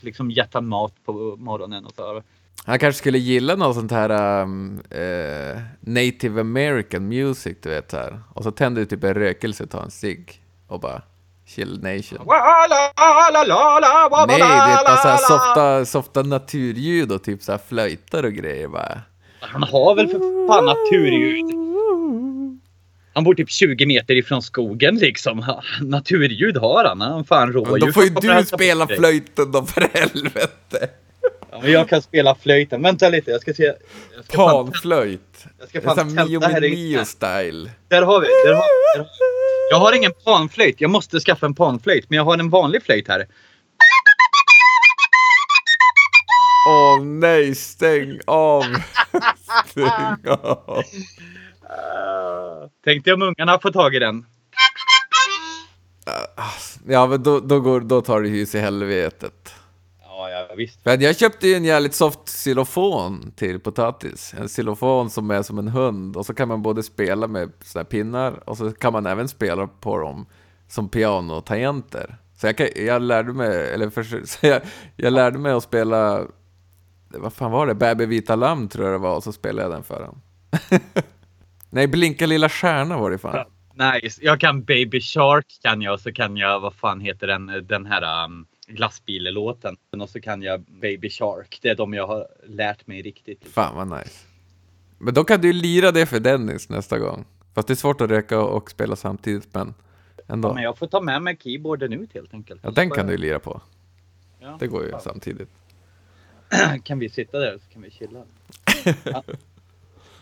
Liksom 0.00 0.32
han 0.52 0.66
mat 0.66 0.94
på 1.04 1.12
morgonen 1.38 1.86
och 1.86 1.92
så. 1.96 2.22
Han 2.64 2.78
kanske 2.78 2.98
skulle 2.98 3.18
gilla 3.18 3.56
något 3.56 3.76
sånt 3.76 3.90
här 3.90 4.42
um, 4.42 4.82
eh, 4.90 5.60
native 5.80 6.40
american 6.40 7.08
music, 7.08 7.56
du 7.62 7.68
vet 7.68 7.92
här. 7.92 8.20
Och 8.34 8.44
så 8.44 8.50
tänder 8.50 8.80
du 8.80 8.86
typ 8.86 9.04
en 9.04 9.14
rökelse, 9.14 9.66
tar 9.66 9.82
en 9.82 9.90
cigg 9.90 10.42
och 10.68 10.80
bara 10.80 11.02
chill 11.46 11.82
nation. 11.82 12.18
Nej, 14.26 14.38
det 14.38 14.44
är 14.44 14.84
bara 14.84 15.16
softa, 15.18 15.84
softa 15.84 16.22
naturljud 16.22 17.12
och 17.12 17.22
typ 17.22 17.42
så 17.42 17.52
här 17.52 17.60
flöjtar 17.68 18.22
och 18.22 18.32
grejer 18.32 18.68
bara. 18.68 19.00
Han 19.40 19.62
har 19.62 19.94
väl 19.94 20.08
för 20.08 20.46
fan 20.48 20.64
naturljud. 20.64 21.71
Han 23.14 23.24
bor 23.24 23.34
typ 23.34 23.50
20 23.50 23.86
meter 23.86 24.14
ifrån 24.14 24.42
skogen 24.42 24.96
liksom. 24.96 25.44
Naturljud 25.80 26.56
har 26.56 26.84
han. 26.84 27.00
Han 27.00 27.24
fan 27.24 27.52
rådjur. 27.52 27.86
Då 27.86 27.92
får 27.92 28.04
ju 28.04 28.10
du 28.10 28.44
spela 28.44 28.86
flöjten 28.86 29.52
då 29.52 29.62
för 29.64 29.88
helvete! 29.94 30.88
Ja, 31.50 31.60
men 31.62 31.72
jag 31.72 31.88
kan 31.88 32.02
spela 32.02 32.34
flöjten. 32.34 32.82
Vänta 32.82 33.08
lite, 33.08 33.30
jag 33.30 33.40
ska 33.40 33.54
se. 33.54 33.62
Jag 33.62 34.24
ska 34.24 34.36
fan- 34.36 34.66
Panflöjt! 34.66 35.46
Jag 35.58 35.68
ska 35.68 35.94
Det 35.94 36.00
är 36.00 36.26
Mio 36.28 36.40
här. 36.40 36.60
Mio 36.60 37.04
style. 37.04 37.70
Där 37.88 38.02
har 38.02 38.20
vi. 38.20 38.26
Där 38.26 38.54
har, 38.54 38.96
där 38.96 38.98
har. 38.98 39.08
Jag 39.70 39.78
har 39.78 39.92
ingen 39.92 40.12
panflöjt. 40.24 40.80
Jag 40.80 40.90
måste 40.90 41.20
skaffa 41.20 41.46
en 41.46 41.54
panflöjt. 41.54 42.10
Men 42.10 42.16
jag 42.16 42.24
har 42.24 42.38
en 42.38 42.50
vanlig 42.50 42.82
flöjt 42.82 43.08
här. 43.08 43.26
Åh 46.68 47.02
nej, 47.04 47.54
stäng 47.54 48.20
av! 48.26 48.64
stäng 49.66 50.28
av! 50.28 50.82
Tänkte 52.84 53.10
jag 53.10 53.16
om 53.16 53.22
ungarna 53.22 53.58
får 53.58 53.70
tag 53.70 53.94
i 53.94 53.98
den. 53.98 54.26
Ja 56.86 57.06
men 57.06 57.22
då, 57.22 57.40
då, 57.40 57.60
går, 57.60 57.80
då 57.80 58.00
tar 58.00 58.22
det 58.22 58.28
hus 58.28 58.54
i 58.54 58.58
helvetet. 58.58 59.54
Ja, 60.00 60.30
ja 60.30 60.54
visst. 60.56 60.80
Men 60.84 61.00
jag 61.00 61.16
köpte 61.16 61.48
ju 61.48 61.54
en 61.54 61.64
jävligt 61.64 61.94
soft 61.94 62.20
xylofon 62.26 63.32
till 63.36 63.60
potatis. 63.60 64.34
En 64.38 64.48
xylofon 64.48 65.10
som 65.10 65.30
är 65.30 65.42
som 65.42 65.58
en 65.58 65.68
hund. 65.68 66.16
Och 66.16 66.26
så 66.26 66.34
kan 66.34 66.48
man 66.48 66.62
både 66.62 66.82
spela 66.82 67.26
med 67.26 67.52
såna 67.64 67.84
pinnar 67.84 68.48
och 68.48 68.58
så 68.58 68.72
kan 68.72 68.92
man 68.92 69.06
även 69.06 69.28
spela 69.28 69.66
på 69.66 69.98
dem 69.98 70.26
som 70.68 70.88
pianotangenter. 70.88 72.16
Så 72.36 72.46
jag, 72.46 72.56
kan, 72.56 72.68
jag 72.76 73.02
lärde 73.02 73.32
mig, 73.32 73.72
eller 73.72 73.90
för, 73.90 74.02
så 74.26 74.46
jag, 74.46 74.62
jag 74.96 75.12
lärde 75.12 75.38
mig 75.38 75.52
att 75.52 75.62
spela, 75.62 76.26
vad 77.08 77.32
fan 77.32 77.50
var 77.50 77.66
det? 77.66 77.74
Bäbe 77.74 78.06
vita 78.06 78.36
lamm 78.36 78.68
tror 78.68 78.84
jag 78.84 78.94
det 78.94 78.98
var, 78.98 79.16
och 79.16 79.24
så 79.24 79.32
spelade 79.32 79.62
jag 79.62 79.70
den 79.70 79.82
för 79.82 80.00
honom. 80.00 80.20
Nej, 81.72 81.86
Blinka 81.86 82.26
lilla 82.26 82.48
stjärna 82.48 82.98
var 82.98 83.10
det 83.10 83.18
fan. 83.18 83.46
Nice. 83.74 84.20
Jag 84.24 84.40
kan 84.40 84.64
Baby 84.64 85.00
Shark 85.00 85.46
kan 85.62 85.82
jag 85.82 85.94
och 85.94 86.00
så 86.00 86.12
kan 86.12 86.36
jag, 86.36 86.60
vad 86.60 86.74
fan 86.74 87.00
heter 87.00 87.26
den, 87.26 87.46
den 87.46 87.86
här 87.86 88.24
um, 88.24 88.46
glassbilelåten. 88.66 89.76
Och 90.00 90.08
så 90.08 90.20
kan 90.20 90.42
jag 90.42 90.60
Baby 90.60 91.10
Shark. 91.10 91.58
Det 91.62 91.68
är 91.68 91.74
de 91.74 91.94
jag 91.94 92.06
har 92.06 92.26
lärt 92.46 92.86
mig 92.86 93.02
riktigt. 93.02 93.48
Fan 93.48 93.76
vad 93.76 93.98
nice. 93.98 94.26
Men 94.98 95.14
då 95.14 95.24
kan 95.24 95.40
du 95.40 95.46
ju 95.46 95.52
lira 95.52 95.90
det 95.90 96.06
för 96.06 96.20
Dennis 96.20 96.68
nästa 96.68 96.98
gång. 96.98 97.24
Fast 97.54 97.68
det 97.68 97.74
är 97.74 97.76
svårt 97.76 98.00
att 98.00 98.10
röka 98.10 98.40
och 98.40 98.70
spela 98.70 98.96
samtidigt, 98.96 99.54
men 99.54 99.74
Ändå. 100.28 100.54
Men 100.54 100.62
jag 100.62 100.78
får 100.78 100.86
ta 100.86 101.00
med 101.00 101.22
mig 101.22 101.36
keyboarden 101.40 101.92
ut 101.92 102.14
helt 102.14 102.34
enkelt. 102.34 102.60
Ja, 102.64 102.70
den 102.70 102.90
kan 102.90 103.06
du 103.06 103.12
ju 103.12 103.18
lira 103.18 103.38
på. 103.38 103.60
Ja. 104.40 104.56
Det 104.60 104.66
går 104.66 104.84
ju 104.84 104.92
samtidigt. 105.00 105.48
Kan 106.84 106.98
vi 106.98 107.08
sitta 107.08 107.38
där 107.38 107.58
så 107.58 107.72
kan 107.72 107.82
vi 107.82 107.90
chilla. 107.90 108.22
Han, 109.12 109.22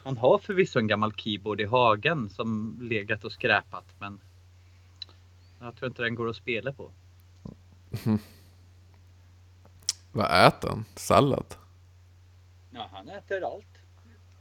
han 0.04 0.16
har 0.16 0.38
förvisso 0.38 0.78
en 0.78 0.86
gammal 0.86 1.12
keyboard 1.16 1.60
i 1.60 1.64
hagen 1.64 2.30
som 2.30 2.78
legat 2.82 3.24
och 3.24 3.32
skräpat 3.32 3.84
men 3.98 4.20
jag 5.60 5.76
tror 5.76 5.88
inte 5.88 6.02
den 6.02 6.14
går 6.14 6.28
att 6.30 6.36
spela 6.36 6.72
på. 6.72 6.90
Vad 10.12 10.46
äter 10.46 10.68
han? 10.68 10.84
Sallad? 10.96 11.44
Ja, 12.70 12.90
han 12.92 13.08
äter 13.08 13.44
allt. 13.44 13.66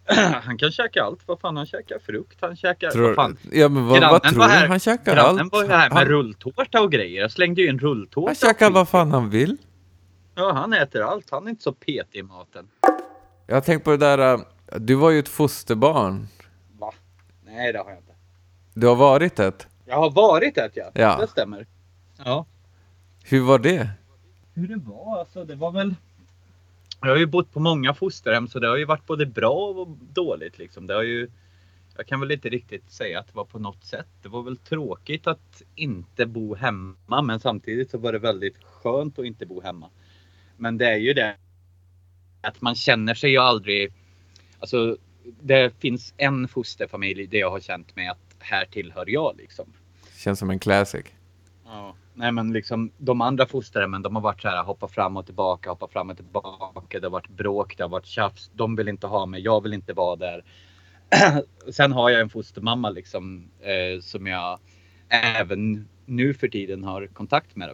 Han 0.44 0.58
kan 0.58 0.72
käka 0.72 1.04
allt. 1.04 1.20
Vad 1.26 1.40
fan, 1.40 1.58
han 1.58 1.66
käkar 1.66 2.00
frukt. 2.00 2.38
Han 2.42 2.56
käkar... 2.56 2.90
Tror, 2.90 3.06
vad 3.08 3.16
fan. 3.16 3.38
ja 3.52 3.70
men 3.70 3.86
vad, 3.86 3.92
vad 3.92 4.00
Grannen 4.02 4.22
tror 4.34 4.44
du? 4.44 4.50
här- 4.50 4.68
Han 4.68 4.80
käkar 4.80 5.16
Grannen 5.16 5.40
allt. 5.40 5.52
var 5.54 5.64
ju 5.64 5.70
här 5.70 5.90
med 5.90 5.98
Han, 5.98 6.06
rulltårta 6.08 6.82
och 6.82 6.92
grejer. 6.92 7.22
Jag 7.22 7.32
slängde 7.32 7.62
ju 7.62 7.68
en 7.68 7.80
rulltårta. 7.80 8.28
han 8.30 8.36
käkar 8.36 8.72
vad 8.72 8.90
fan 8.90 9.12
han 9.12 9.30
vill. 9.30 9.58
Ja, 10.36 10.52
han 10.54 10.74
äter 10.74 11.02
allt. 11.02 11.30
Han 11.30 11.46
är 11.46 11.50
inte 11.50 11.64
så 11.64 11.74
petig 11.74 12.20
i 12.20 12.24
maten. 12.24 12.68
Jag 13.48 13.56
har 13.56 13.62
tänkt 13.62 13.84
på 13.84 13.92
det 13.92 13.98
där, 13.98 14.34
äh, 14.34 14.40
du 14.78 14.96
var 14.96 15.12
ju 15.12 15.20
ett 15.20 15.30
fosterbarn. 15.30 16.28
Va? 16.80 16.94
Nej, 17.46 17.74
det 17.74 17.80
har 17.80 17.90
jag 17.90 18.00
inte. 18.00 18.14
Du 18.74 18.88
har 18.88 18.96
varit 18.96 19.40
ett. 19.40 19.68
Jag 19.86 19.96
har 19.96 20.10
varit 20.10 20.58
ett 20.58 20.72
ja. 20.76 20.92
Ja. 20.94 21.18
Det 21.22 21.28
stämmer. 21.28 21.68
Ja. 22.26 22.46
Hur 23.24 23.42
var 23.42 23.60
det? 23.60 23.90
Hur 24.54 24.68
det 24.68 24.76
var? 24.76 25.20
Alltså, 25.20 25.46
det 25.46 25.56
var 25.56 25.72
väl... 25.72 25.96
Jag 27.02 27.10
har 27.10 27.18
ju 27.18 27.26
bott 27.26 27.54
på 27.54 27.60
många 27.60 27.94
fosterhem 27.94 28.48
så 28.48 28.60
det 28.60 28.68
har 28.68 28.78
ju 28.78 28.86
varit 28.86 29.06
både 29.06 29.26
bra 29.26 29.70
och 29.70 29.88
dåligt 30.14 30.58
liksom. 30.58 30.88
Det 30.88 30.94
har 30.94 31.04
ju... 31.04 31.30
Jag 31.98 32.08
kan 32.08 32.20
väl 32.20 32.32
inte 32.32 32.50
riktigt 32.50 32.92
säga 32.92 33.20
att 33.20 33.28
det 33.28 33.36
var 33.36 33.46
på 33.46 33.60
något 33.60 33.84
sätt. 33.84 34.08
Det 34.22 34.30
var 34.30 34.44
väl 34.44 34.58
tråkigt 34.58 35.28
att 35.28 35.62
inte 35.76 36.26
bo 36.26 36.56
hemma 36.56 37.22
men 37.22 37.40
samtidigt 37.40 37.90
så 37.90 37.98
var 37.98 38.12
det 38.12 38.20
väldigt 38.20 38.64
skönt 38.64 39.20
att 39.20 39.26
inte 39.26 39.46
bo 39.46 39.62
hemma. 39.62 39.90
Men 40.58 40.78
det 40.78 40.90
är 40.90 40.98
ju 40.98 41.14
det 41.14 41.36
att 42.42 42.62
man 42.62 42.76
känner 42.76 43.14
sig 43.14 43.32
ju 43.32 43.38
aldrig... 43.38 43.94
Alltså 44.60 44.98
det 45.42 45.74
finns 45.80 46.14
en 46.18 46.48
fosterfamilj 46.48 47.28
där 47.28 47.38
jag 47.38 47.52
har 47.52 47.60
känt 47.60 47.96
mig 47.96 48.08
att 48.08 48.36
här 48.40 48.66
tillhör 48.66 49.10
jag 49.10 49.38
liksom. 49.38 49.74
Känns 50.18 50.40
som 50.40 50.50
en 50.50 50.60
classic. 50.60 51.06
Ja. 51.66 51.96
Nej 52.14 52.32
men 52.32 52.54
liksom 52.54 52.92
de 52.98 53.22
andra 53.22 53.46
fosterhemmen 53.46 54.02
de 54.02 54.16
har 54.16 54.22
varit 54.22 54.42
så 54.42 54.48
här 54.48 54.64
hoppa 54.64 54.88
fram 54.88 55.18
och 55.18 55.26
tillbaka, 55.26 55.70
hoppa 55.70 55.88
fram 55.88 56.10
och 56.10 56.16
tillbaka. 56.16 57.00
Det 57.00 57.06
har 57.06 57.12
varit 57.12 57.30
bråk, 57.30 57.78
det 57.78 57.84
har 57.84 57.90
varit 57.90 58.06
tjafs. 58.06 58.52
De 58.54 58.76
vill 58.76 58.88
inte 58.88 59.08
ha 59.08 59.26
mig, 59.26 59.42
jag 59.42 59.64
vill 59.64 59.74
inte 59.74 59.94
vara 59.94 60.16
där. 60.16 60.44
Sen 61.72 61.92
har 61.92 62.10
jag 62.10 62.22
en 62.22 62.30
fostermamma 62.30 62.90
liksom 62.90 63.50
eh, 63.60 64.02
som 64.02 64.28
jag 64.28 64.60
även 65.10 65.88
nu 66.06 66.34
för 66.34 66.48
tiden 66.48 66.84
har 66.84 67.08
kontakt 67.08 67.56
med. 67.56 67.70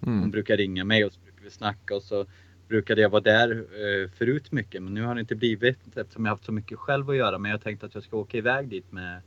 Hon 0.00 0.12
Mm. 0.18 0.30
brukar 0.30 0.56
ringa 0.56 0.84
mig 0.84 1.04
och 1.04 1.12
så 1.12 1.20
brukar 1.20 1.42
vi 1.44 1.50
snacka 1.50 1.96
och 1.96 2.02
så 2.02 2.26
brukade 2.68 3.00
jag 3.00 3.08
vara 3.10 3.20
där 3.22 3.50
eh, 3.50 4.10
förut 4.18 4.52
mycket 4.52 4.82
men 4.82 4.94
nu 4.94 5.02
har 5.02 5.14
det 5.14 5.20
inte 5.20 5.34
blivit 5.34 5.78
eftersom 5.96 6.24
jag 6.24 6.32
haft 6.32 6.44
så 6.44 6.52
mycket 6.52 6.78
själv 6.78 7.10
att 7.10 7.16
göra. 7.16 7.38
Men 7.38 7.50
jag 7.50 7.62
tänkte 7.62 7.86
att 7.86 7.94
jag 7.94 8.02
ska 8.04 8.16
åka 8.16 8.38
iväg 8.38 8.68
dit 8.68 8.92
med 8.92 9.20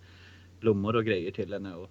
blommor 0.59 0.95
och 0.95 1.05
grejer 1.05 1.31
till 1.31 1.53
henne 1.53 1.75
och 1.75 1.89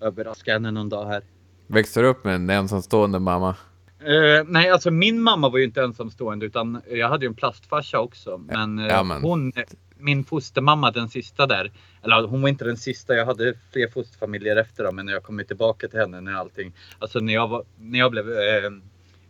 överraska 0.00 0.52
henne 0.52 0.70
någon 0.70 0.88
dag 0.88 1.06
här. 1.06 1.22
Växte 1.66 2.00
du 2.00 2.06
upp 2.06 2.24
med 2.24 2.34
en 2.34 2.50
ensamstående 2.50 3.18
mamma? 3.18 3.56
Eh, 4.00 4.44
nej, 4.46 4.70
alltså 4.70 4.90
min 4.90 5.20
mamma 5.20 5.48
var 5.48 5.58
ju 5.58 5.64
inte 5.64 5.82
ensamstående 5.82 6.46
utan 6.46 6.80
jag 6.90 7.08
hade 7.08 7.24
ju 7.24 7.28
en 7.28 7.34
plastfarsa 7.34 8.00
också. 8.00 8.38
Men, 8.38 8.78
eh, 8.78 8.86
Ja, 8.86 9.02
men- 9.02 9.22
hon, 9.22 9.52
min 9.98 10.24
fostermamma, 10.24 10.90
den 10.90 11.08
sista 11.08 11.46
där. 11.46 11.72
Eller 12.02 12.26
hon 12.26 12.42
var 12.42 12.48
inte 12.48 12.64
den 12.64 12.76
sista. 12.76 13.14
Jag 13.14 13.26
hade 13.26 13.54
fler 13.72 13.88
fosterfamiljer 13.88 14.56
efter 14.56 14.84
dem. 14.84 14.96
Men 14.96 15.06
när 15.06 15.12
jag 15.12 15.22
kom 15.22 15.42
tillbaka 15.46 15.88
till 15.88 15.98
henne 15.98 16.20
när 16.20 16.34
allting. 16.34 16.72
Alltså 16.98 17.18
när 17.18 17.34
jag, 17.34 17.48
var, 17.48 17.64
när 17.78 17.98
jag 17.98 18.10
blev 18.10 18.28
eh, 18.30 18.70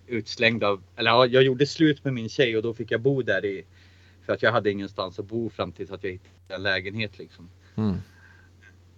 utslängd 0.07 0.65
av. 0.65 0.83
Eller 0.97 1.11
ja, 1.11 1.27
jag 1.27 1.43
gjorde 1.43 1.67
slut 1.67 2.05
med 2.05 2.15
min 2.15 2.29
tjej 2.29 2.57
och 2.57 2.63
då 2.63 2.75
fick 2.75 2.91
jag 2.91 3.01
bo 3.01 3.23
där 3.23 3.45
i. 3.45 3.65
För 4.27 4.33
att 4.33 4.43
jag 4.43 4.53
hade 4.53 4.71
ingenstans 4.71 5.19
att 5.19 5.27
bo 5.27 5.51
fram 5.51 5.73
tills 5.73 5.91
att 5.91 6.05
jag 6.05 6.11
hittade 6.11 6.55
en 6.55 6.63
lägenhet 6.63 7.19
liksom. 7.19 7.51
Mm. 7.75 7.97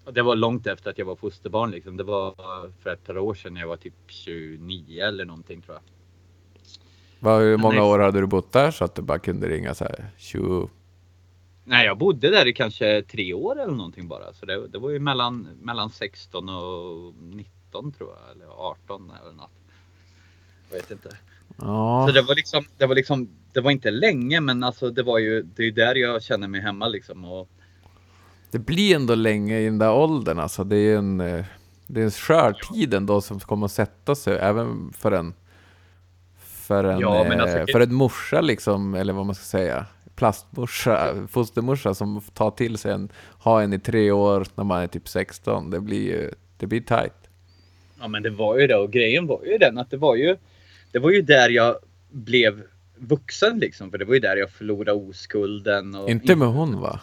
Och 0.05 0.15
det 0.15 0.23
var 0.23 0.37
långt 0.37 0.67
efter 0.67 0.91
att 0.91 0.99
jag 0.99 1.07
var 1.07 1.17
fosterbarn 1.17 1.71
liksom. 1.71 1.97
Det 1.97 2.05
var 2.05 2.35
för 2.83 2.91
ett 2.93 3.05
par 3.05 3.19
år 3.19 3.35
sedan 3.35 3.55
när 3.55 3.61
jag 3.61 3.69
var 3.69 3.77
typ 3.77 3.95
29 4.07 5.03
eller 5.03 5.25
någonting 5.25 5.63
tror 5.63 5.75
jag. 5.75 5.83
Vad, 7.21 7.43
hur 7.43 7.57
många 7.57 7.85
år 7.85 7.99
hade 7.99 8.21
du 8.21 8.27
bott 8.27 8.53
där 8.53 8.71
så 8.71 8.85
att 8.85 8.95
du 8.95 9.03
bara 9.03 9.19
kunde 9.19 9.49
ringa 9.49 9.75
så 9.75 9.85
här 9.85 10.07
20? 10.17 10.69
Nej, 11.65 11.87
jag 11.87 11.99
bodde 11.99 12.31
där 12.31 12.47
i 12.47 12.53
kanske 12.53 13.03
tre 13.03 13.35
år 13.35 13.61
eller 13.61 13.75
någonting 13.75 14.09
bara. 14.09 14.33
Så 14.33 14.47
det, 14.47 14.69
det 14.69 14.79
var 14.79 14.91
ju 14.91 14.99
mellan, 14.99 15.49
mellan 15.63 15.91
16 15.91 16.49
och 16.49 17.15
19 17.15 17.93
tror 17.93 18.11
jag. 18.11 18.37
Eller 18.37 18.47
18 18.47 19.13
eller 19.23 19.33
något. 19.33 19.51
Jag 20.71 20.77
vet 20.77 20.91
inte. 20.91 21.09
Ja. 21.57 22.05
Så 22.09 22.15
det 22.15 22.23
var 22.23 22.35
liksom, 22.35 22.65
det 22.79 22.87
var 22.87 22.95
liksom, 22.95 23.29
det 23.53 23.61
var 23.61 23.71
inte 23.71 23.91
länge 23.91 24.41
men 24.41 24.65
alltså 24.65 24.91
det 24.91 25.03
var 25.03 25.19
ju, 25.19 25.43
det 25.43 25.63
är 25.63 25.73
där 25.73 25.95
jag 25.95 26.23
känner 26.23 26.49
mig 26.49 26.61
hemma 26.61 26.89
liksom. 26.89 27.25
Och, 27.25 27.49
Det 28.51 28.59
blir 28.59 28.97
ändå 28.97 29.15
länge 29.15 29.59
i 29.59 29.65
den 29.65 29.79
där 29.79 29.93
åldern 29.93 30.39
alltså. 30.39 30.65
Det 30.65 30.77
är 30.77 30.97
en, 30.97 31.21
eh, 31.21 31.45
det 31.87 32.01
är 32.01 32.05
en 32.05 32.11
skör 32.11 32.53
tid 32.53 32.95
ändå 32.95 33.21
som 33.21 33.41
kommer 33.41 33.67
att 33.67 33.73
sätta 33.73 34.15
sig 34.15 34.39
även 34.39 34.93
för 34.93 35.13
en 35.13 35.35
för 36.67 36.85
en, 36.85 37.01
Ja, 37.01 37.41
alltså, 37.43 37.59
eh, 37.59 37.67
för 37.73 37.81
en 37.81 37.95
morsa 37.95 38.41
liksom, 38.41 38.95
eller 38.95 39.13
vad 39.13 39.27
man 39.27 39.35
ska 39.35 39.45
säga. 39.45 39.87
Plastmorsa, 40.15 41.15
fostermorsa 41.29 41.95
som 41.95 42.21
tar 42.35 42.51
till 42.51 42.79
sig 42.79 42.93
en, 42.93 43.09
har 43.39 43.63
en 43.63 43.73
i 43.73 43.79
tre 43.79 44.11
år 44.11 44.47
när 44.55 44.65
man 44.65 44.83
är 44.83 44.87
typ 44.87 45.09
16. 45.09 45.71
Det 45.71 45.81
blir 45.81 46.07
ju, 46.07 46.31
det 46.57 46.67
blir 46.67 46.81
tight. 46.81 47.31
ja 48.01 48.09
men 48.09 48.23
det 48.23 48.31
var 48.31 48.59
ju 48.59 48.67
det 48.67 48.77
och 48.77 48.93
grejen 48.93 49.27
var 49.27 49.41
ju 49.45 49.59
den 49.59 49.79
att 49.79 49.91
det 49.91 49.97
var 49.97 50.17
ju, 50.17 50.37
det 50.93 50.99
var 50.99 51.11
ju 51.11 51.23
där 51.23 51.51
jag 51.51 51.77
blev 52.11 52.63
vuxen 52.97 53.59
liksom. 53.59 53.91
För 53.91 53.99
det 53.99 54.05
var 54.05 54.15
ju 54.15 54.21
där 54.21 54.37
jag 54.37 54.51
förlorade 54.51 54.93
oskulden. 54.93 55.95
Och 55.95 56.11
Inte 56.11 56.37
med 56.37 56.49
hon 56.49 56.81
va? 56.81 57.01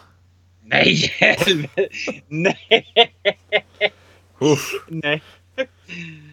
Nej! 0.63 1.11
Nej! 2.27 2.55
Nej! 4.87 5.21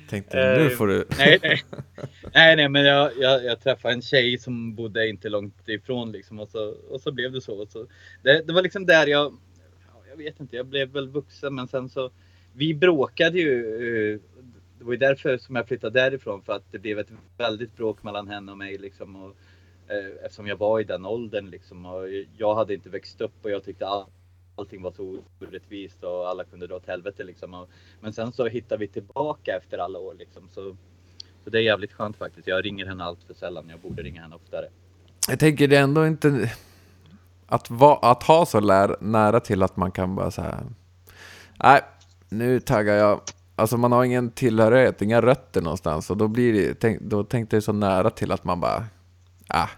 Tänkte 0.08 0.36
nu 0.36 0.66
Eh, 0.66 0.70
får 0.70 0.86
du... 0.86 1.04
Nej, 1.18 1.38
nej. 1.42 1.62
nej, 2.34 2.56
nej 2.56 2.68
men 2.68 2.84
jag, 2.84 3.10
jag, 3.20 3.44
jag 3.44 3.60
träffade 3.60 3.94
en 3.94 4.02
tjej 4.02 4.38
som 4.38 4.74
bodde 4.74 5.08
inte 5.08 5.28
långt 5.28 5.68
ifrån 5.68 6.12
liksom 6.12 6.40
och 6.40 6.48
så, 6.48 6.74
och 6.90 7.00
så 7.00 7.12
blev 7.12 7.32
det 7.32 7.40
så. 7.40 7.66
Så 7.66 7.86
det, 8.22 8.42
det 8.46 8.52
var 8.52 8.62
liksom 8.62 8.86
där 8.86 9.06
jag, 9.06 9.32
ja, 9.86 10.02
jag 10.10 10.16
vet 10.16 10.40
inte, 10.40 10.56
jag 10.56 10.66
blev 10.66 10.88
väl 10.88 11.08
vuxen 11.08 11.54
men 11.54 11.68
sen 11.68 11.88
så, 11.88 12.10
vi 12.52 12.74
bråkade 12.74 13.38
ju. 13.38 14.20
Det 14.80 14.86
var 14.86 14.92
ju 14.92 14.98
därför 14.98 15.38
som 15.38 15.56
jag 15.56 15.68
flyttade 15.68 16.00
därifrån 16.00 16.42
för 16.42 16.52
att 16.52 16.62
det 16.70 16.78
blev 16.78 16.98
ett 16.98 17.12
väldigt 17.38 17.76
bråk 17.76 18.02
mellan 18.02 18.28
henne 18.28 18.52
och 18.52 18.58
mig 18.58 18.78
liksom. 18.78 19.16
Och, 19.16 19.36
eh, 19.88 20.24
eftersom 20.24 20.46
jag 20.46 20.56
var 20.56 20.80
i 20.80 20.84
den 20.84 21.06
åldern 21.06 21.50
liksom 21.50 21.86
och 21.86 22.04
jag 22.36 22.54
hade 22.54 22.74
inte 22.74 22.88
växt 22.88 23.20
upp 23.20 23.32
och 23.42 23.50
jag 23.50 23.64
tyckte 23.64 23.86
all, 23.86 24.04
allting 24.56 24.82
var 24.82 24.92
så 24.92 25.18
orättvist 25.40 26.04
och 26.04 26.28
alla 26.28 26.44
kunde 26.44 26.66
dra 26.66 26.76
åt 26.76 26.86
helvete 26.86 27.24
liksom. 27.24 27.54
Och, 27.54 27.68
men 28.00 28.12
sen 28.12 28.32
så 28.32 28.46
hittade 28.46 28.80
vi 28.80 28.88
tillbaka 28.88 29.56
efter 29.56 29.78
alla 29.78 29.98
år 29.98 30.14
liksom. 30.14 30.48
Så, 30.48 30.76
så 31.44 31.50
det 31.50 31.58
är 31.58 31.62
jävligt 31.62 31.92
skönt 31.92 32.16
faktiskt. 32.16 32.46
Jag 32.46 32.64
ringer 32.64 32.86
henne 32.86 33.04
allt 33.04 33.22
för 33.26 33.34
sällan. 33.34 33.68
Jag 33.68 33.80
borde 33.80 34.02
ringa 34.02 34.22
henne 34.22 34.36
oftare. 34.36 34.68
Jag 35.28 35.38
tänker 35.38 35.68
det 35.68 35.76
är 35.76 35.82
ändå 35.82 36.06
inte... 36.06 36.52
Att, 37.46 37.70
va, 37.70 37.98
att 38.02 38.22
ha 38.22 38.46
så 38.46 38.60
lär, 38.60 38.96
nära 39.00 39.40
till 39.40 39.62
att 39.62 39.76
man 39.76 39.92
kan 39.92 40.16
bara 40.16 40.30
så 40.30 40.42
här. 40.42 40.64
Nej, 41.62 41.80
nu 42.28 42.60
taggar 42.60 42.94
jag. 42.94 43.20
Alltså 43.60 43.76
man 43.76 43.92
har 43.92 44.04
ingen 44.04 44.30
tillhörighet, 44.30 45.02
inga 45.02 45.22
rötter 45.22 45.62
någonstans. 45.62 46.10
Och 46.10 46.16
då 46.16 46.28
blir 46.28 46.52
det, 46.52 46.74
tänk, 46.74 47.00
då 47.00 47.24
tänkte 47.24 47.56
jag 47.56 47.62
så 47.62 47.72
nära 47.72 48.10
till 48.10 48.32
att 48.32 48.44
man 48.44 48.60
bara... 48.60 48.84
Ah. 49.48 49.68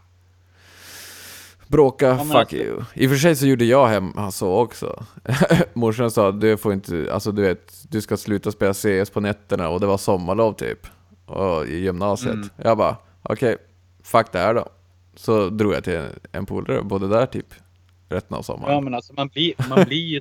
Bråka, 1.66 2.14
men 2.14 2.26
fuck 2.26 2.34
alltså- 2.36 2.56
you. 2.56 2.82
I 2.94 3.06
och 3.06 3.10
för 3.10 3.16
sig 3.16 3.36
så 3.36 3.46
gjorde 3.46 3.64
jag 3.64 3.86
hemma 3.86 4.30
så 4.30 4.52
också. 4.52 5.04
Morsan 5.72 6.10
sa 6.10 6.32
du 6.32 6.56
får 6.56 6.72
inte, 6.72 7.08
alltså 7.12 7.32
du 7.32 7.42
vet, 7.42 7.84
du 7.88 8.00
ska 8.00 8.16
sluta 8.16 8.52
spela 8.52 8.74
CS 8.74 9.10
på 9.10 9.20
nätterna 9.20 9.68
och 9.68 9.80
det 9.80 9.86
var 9.86 9.98
sommarlov 9.98 10.52
typ. 10.52 10.86
Och 11.26 11.66
i 11.66 11.76
gymnasiet. 11.76 12.34
Mm. 12.34 12.48
Jag 12.56 12.78
bara, 12.78 12.96
okej, 13.22 13.56
fuck 14.02 14.32
det 14.32 14.38
här 14.38 14.54
då. 14.54 14.68
Så 15.14 15.48
drog 15.48 15.72
jag 15.72 15.84
till 15.84 15.96
en, 15.96 16.10
en 16.32 16.46
polare 16.46 16.78
och 16.78 16.86
bodde 16.86 17.08
där 17.08 17.26
typ 17.26 17.54
resten 18.12 18.36
av 18.36 18.42
sommaren. 18.42 18.74
Ja 18.74 18.80
men 18.80 18.94
alltså 18.94 19.12
man 19.12 19.28
blir, 19.28 19.54
man 19.68 19.84
blir 19.84 20.06
ju... 20.06 20.20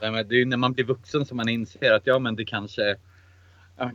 Det 0.00 0.06
är 0.06 0.32
ju 0.32 0.44
när 0.44 0.56
man 0.56 0.72
blir 0.72 0.84
vuxen 0.84 1.26
som 1.26 1.36
man 1.36 1.48
inser 1.48 1.92
att 1.92 2.06
ja 2.06 2.18
men 2.18 2.36
det 2.36 2.44
kanske... 2.44 2.96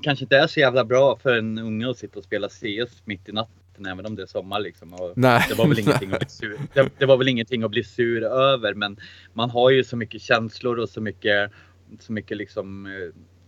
Kanske 0.02 0.26
inte 0.26 0.38
är 0.38 0.48
så 0.48 0.60
jävla 0.60 0.86
bra 0.86 1.18
för 1.18 1.38
en 1.38 1.60
unge 1.60 1.90
att 1.90 1.98
sitta 1.98 2.20
och 2.20 2.26
spela 2.26 2.50
CS 2.50 3.02
mitt 3.06 3.30
i 3.30 3.32
natten 3.32 3.86
även 3.86 4.06
om 4.06 4.16
det 4.16 4.22
är 4.22 4.26
sommar 4.26 4.60
liksom. 4.60 4.94
Och 4.94 5.14
Nej. 5.16 5.46
Det 5.50 5.56
var 5.56 5.68
väl 5.68 5.80
ingenting 5.80 6.12
att 6.12 6.20
bli 6.20 6.30
sur. 6.30 6.60
Det, 6.74 6.90
det 6.98 7.06
var 7.06 7.18
väl 7.18 7.28
ingenting 7.28 7.64
att 7.64 7.72
bli 7.72 7.84
sur 7.84 8.24
över 8.24 8.74
men 8.74 8.98
man 9.34 9.50
har 9.50 9.70
ju 9.70 9.84
så 9.84 9.98
mycket 9.98 10.22
känslor 10.22 10.80
och 10.80 10.90
så 10.90 11.02
mycket, 11.02 11.52
så 12.00 12.14
mycket 12.14 12.38
liksom 12.38 12.86
eh, 12.86 12.92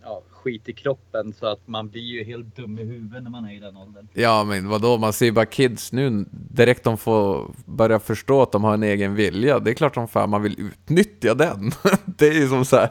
ja, 0.06 0.22
skit 0.30 0.68
i 0.68 0.72
kroppen 0.72 1.32
så 1.32 1.46
att 1.46 1.68
man 1.68 1.88
blir 1.88 2.02
ju 2.02 2.24
helt 2.24 2.56
dum 2.56 2.78
i 2.78 2.84
huvudet 2.84 3.22
när 3.22 3.30
man 3.30 3.44
är 3.44 3.54
i 3.56 3.58
den 3.58 3.76
åldern. 3.76 4.08
Ja 4.12 4.44
men 4.44 4.68
vadå, 4.68 4.98
man 4.98 5.12
ser 5.12 5.26
ju 5.26 5.32
bara 5.32 5.46
kids 5.46 5.92
nu, 5.92 6.24
direkt 6.30 6.84
de 6.84 6.98
får 6.98 7.50
börja 7.64 7.98
förstå 7.98 8.42
att 8.42 8.52
de 8.52 8.64
har 8.64 8.74
en 8.74 8.82
egen 8.82 9.14
vilja, 9.14 9.58
det 9.58 9.70
är 9.70 9.74
klart 9.74 9.94
som 9.94 10.08
fan 10.08 10.30
man 10.30 10.42
vill 10.42 10.60
utnyttja 10.60 11.34
den. 11.34 11.72
det 12.04 12.28
är 12.28 12.32
ju 12.32 12.48
som 12.48 12.64
så 12.64 12.76
här. 12.76 12.90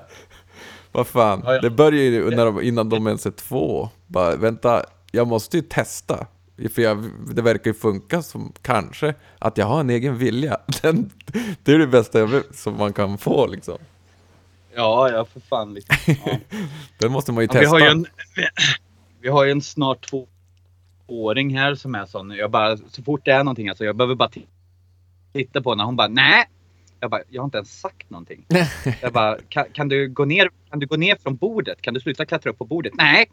Vad 0.91 1.07
fan, 1.07 1.41
Ja, 1.45 1.53
ja. 1.53 1.61
det 1.61 1.69
börjar 1.69 2.03
ju 2.03 2.29
när 2.29 2.45
de, 2.45 2.61
innan 2.61 2.89
de 2.89 3.07
ens 3.07 3.25
är 3.25 3.31
två. 3.31 3.89
Bara, 4.07 4.35
vänta, 4.35 4.83
jag 5.11 5.27
måste 5.27 5.57
ju 5.57 5.63
testa. 5.63 6.27
För 6.73 6.81
jag, 6.81 7.03
det 7.35 7.41
verkar 7.41 7.69
ju 7.69 7.73
funka 7.73 8.21
som, 8.21 8.53
kanske, 8.61 9.13
att 9.39 9.57
jag 9.57 9.65
har 9.65 9.79
en 9.79 9.89
egen 9.89 10.17
vilja. 10.17 10.57
Den, 10.81 11.11
det 11.63 11.73
är 11.73 11.79
det 11.79 11.87
bästa 11.87 12.19
jag 12.19 12.43
som 12.55 12.77
man 12.77 12.93
kan 12.93 13.17
få 13.17 13.47
liksom. 13.47 13.77
Ja, 14.75 15.09
ja 15.11 15.25
för 15.25 15.39
fan. 15.39 15.73
Liksom. 15.73 15.95
Ja. 16.25 16.37
Den 16.97 17.11
måste 17.11 17.31
man 17.31 17.43
ju 17.43 17.47
Ja, 17.47 17.53
vi, 17.53 17.59
testa. 17.59 17.69
har 17.75 17.79
ju 17.79 17.85
en, 17.85 18.05
vi 19.21 19.29
har 19.29 19.43
ju 19.45 19.51
en 19.51 19.61
snart 19.61 20.09
tvååring 21.07 21.57
här 21.57 21.75
som 21.75 21.95
är 21.95 22.05
sån. 22.05 22.31
Jag 22.31 22.51
bara, 22.51 22.77
så 22.77 23.03
fort 23.03 23.21
det 23.25 23.31
är 23.31 23.43
någonting, 23.43 23.69
alltså, 23.69 23.85
jag 23.85 23.95
behöver 23.95 24.15
bara 24.15 24.29
ti- 24.29 24.47
titta 25.33 25.61
på 25.61 25.69
henne. 25.69 25.83
Hon 25.83 25.95
bara, 25.95 26.07
nej. 26.07 26.43
Jag 26.99 27.11
bara, 27.11 27.21
jag 27.29 27.41
har 27.41 27.45
inte 27.45 27.57
ens 27.57 27.79
sagt 27.79 28.09
någonting. 28.09 28.45
Jag 29.01 29.13
bara, 29.13 29.37
kan, 29.49 29.65
kan, 29.73 29.89
du 29.89 30.09
gå 30.09 30.25
ner, 30.25 30.49
kan 30.69 30.79
du 30.79 30.87
gå 30.87 30.95
ner 30.95 31.15
från 31.23 31.35
bordet? 31.35 31.81
Kan 31.81 31.93
du 31.93 31.99
sluta 31.99 32.25
klättra 32.25 32.49
upp 32.51 32.57
på 32.57 32.65
bordet? 32.65 32.93
Nej. 32.95 33.25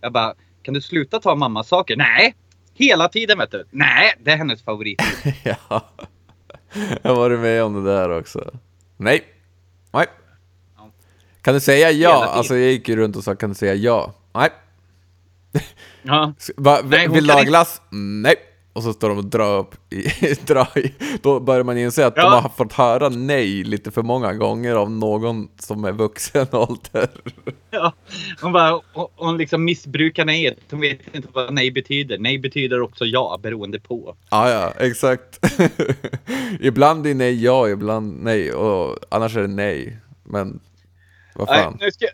Jag 0.00 0.12
bara, 0.12 0.34
kan 0.62 0.74
du 0.74 0.80
sluta 0.80 1.20
ta 1.20 1.34
mammas 1.34 1.68
saker? 1.68 1.96
Nej. 1.96 2.34
Hela 2.74 3.08
tiden 3.08 3.38
vet 3.38 3.50
du. 3.50 3.64
Nej, 3.70 4.14
det 4.20 4.30
är 4.30 4.36
hennes 4.36 4.62
favorit. 4.62 5.02
ja. 5.42 5.88
Jag 7.02 7.10
har 7.10 7.16
varit 7.16 7.40
med 7.40 7.62
om 7.64 7.84
det 7.84 7.92
där 7.92 8.18
också. 8.18 8.50
Nej. 8.96 9.22
Nej. 9.92 10.06
Kan 11.42 11.54
du 11.54 11.60
säga 11.60 11.90
ja? 11.90 12.24
Alltså 12.24 12.56
jag 12.56 12.70
gick 12.72 12.88
ju 12.88 12.96
runt 12.96 13.16
och 13.16 13.24
sa, 13.24 13.34
kan 13.34 13.48
du 13.48 13.54
säga 13.54 13.74
ja? 13.74 14.12
Nej. 14.34 14.50
Ja, 16.02 16.32
Va, 16.56 16.78
Nej, 16.84 17.08
vill 17.08 17.26
du 17.26 17.32
ha 17.32 17.42
glass? 17.42 17.80
Nej. 17.90 18.34
Och 18.72 18.82
så 18.82 18.92
står 18.92 19.08
de 19.08 19.18
och 19.18 19.24
drar 19.24 19.58
upp 19.58 19.92
i, 19.92 20.02
drar 20.46 20.78
i. 20.78 20.94
Då 21.22 21.40
börjar 21.40 21.62
man 21.64 21.78
inse 21.78 22.06
att 22.06 22.14
de 22.14 22.20
Ja. 22.20 22.40
har 22.40 22.48
fått 22.48 22.72
höra 22.72 23.08
nej 23.08 23.64
lite 23.64 23.90
för 23.90 24.02
många 24.02 24.34
gånger 24.34 24.74
av 24.74 24.90
någon 24.90 25.48
som 25.58 25.84
är 25.84 25.92
vuxen 25.92 26.46
ålder. 26.52 27.08
ja. 27.70 27.92
Hon 28.40 28.52
bara, 28.52 28.80
hon, 28.92 29.06
hon 29.16 29.36
liksom 29.38 29.64
missbrukar 29.64 30.24
nej. 30.24 30.58
Hon 30.70 30.80
vet 30.80 30.98
inte 31.14 31.28
vad 31.32 31.54
nej 31.54 31.70
betyder. 31.70 32.18
Nej 32.18 32.38
betyder 32.38 32.80
också 32.80 33.04
ja, 33.04 33.38
beroende 33.42 33.80
på. 33.80 34.16
Ja, 34.30 34.50
ja, 34.50 34.72
exakt. 34.86 35.46
ibland 36.60 37.06
är 37.06 37.14
nej 37.14 37.44
ja, 37.44 37.68
ibland 37.68 38.22
nej, 38.22 38.52
och 38.52 38.96
annars 39.08 39.36
är 39.36 39.40
det 39.42 39.48
nej. 39.48 39.96
Men 40.24 40.60
vad 41.34 41.48
Nej, 41.48 41.64
fan. 41.64 41.78
nu 41.80 41.90
ska, 41.90 42.06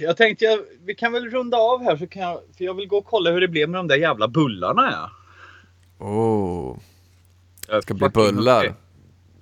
jag 0.00 0.16
tänkte 0.16 0.44
jag, 0.44 0.58
vi 0.84 0.94
kan 0.94 1.12
väl 1.12 1.30
runda 1.30 1.56
av 1.56 1.82
här 1.82 1.96
så 1.96 2.06
kan 2.06 2.22
jag, 2.22 2.40
för 2.58 2.64
jag 2.64 2.74
vill 2.74 2.88
gå 2.88 2.96
och 2.96 3.06
kolla 3.06 3.30
hur 3.30 3.40
det 3.40 3.48
blev 3.48 3.68
med 3.68 3.78
de 3.78 3.88
där 3.88 3.96
jävla 3.96 4.28
bullarna. 4.28 4.90
Ja. 4.92 6.06
Oh. 6.06 6.76
Jag 7.68 7.82
Ska 7.82 7.94
bli 7.94 8.08
bullar. 8.08 8.74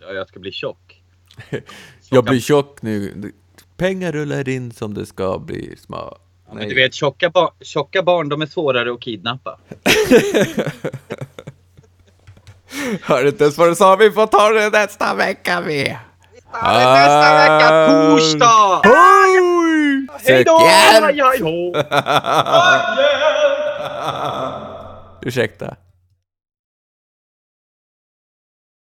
Ja, 0.00 0.12
jag 0.12 0.28
ska 0.28 0.40
bli 0.40 0.52
tjock. 0.52 1.02
Jag 2.10 2.24
blir 2.24 2.40
tjock 2.40 2.82
nu. 2.82 3.32
Pengar 3.76 4.12
rullar 4.12 4.48
in 4.48 4.72
som 4.72 4.94
det 4.94 5.06
ska 5.06 5.38
bli 5.38 5.76
små. 5.76 5.96
Ja, 5.96 6.18
men 6.46 6.56
Nej. 6.56 6.68
du 6.68 6.74
vet, 6.74 6.94
tjocka, 6.94 7.30
ba 7.30 7.50
tjocka 7.60 8.02
barn 8.02 8.28
de 8.28 8.42
är 8.42 8.46
svårare 8.46 8.92
att 8.92 9.00
kidnappa. 9.00 9.58
Hörde 13.02 13.28
inte 13.28 13.44
ens 13.44 13.58
vad 13.58 13.68
du 13.68 13.74
sa, 13.74 13.96
vi 13.96 14.10
får 14.10 14.26
ta 14.26 14.48
det 14.48 14.70
nästa 14.70 15.14
vecka 15.14 15.60
vi. 15.60 15.96
Nästa 16.52 17.34
vecka, 17.34 17.86
torsdag! 17.86 18.80
Hej 20.24 20.44
då! 20.44 20.58
Ursäkta. 25.22 25.76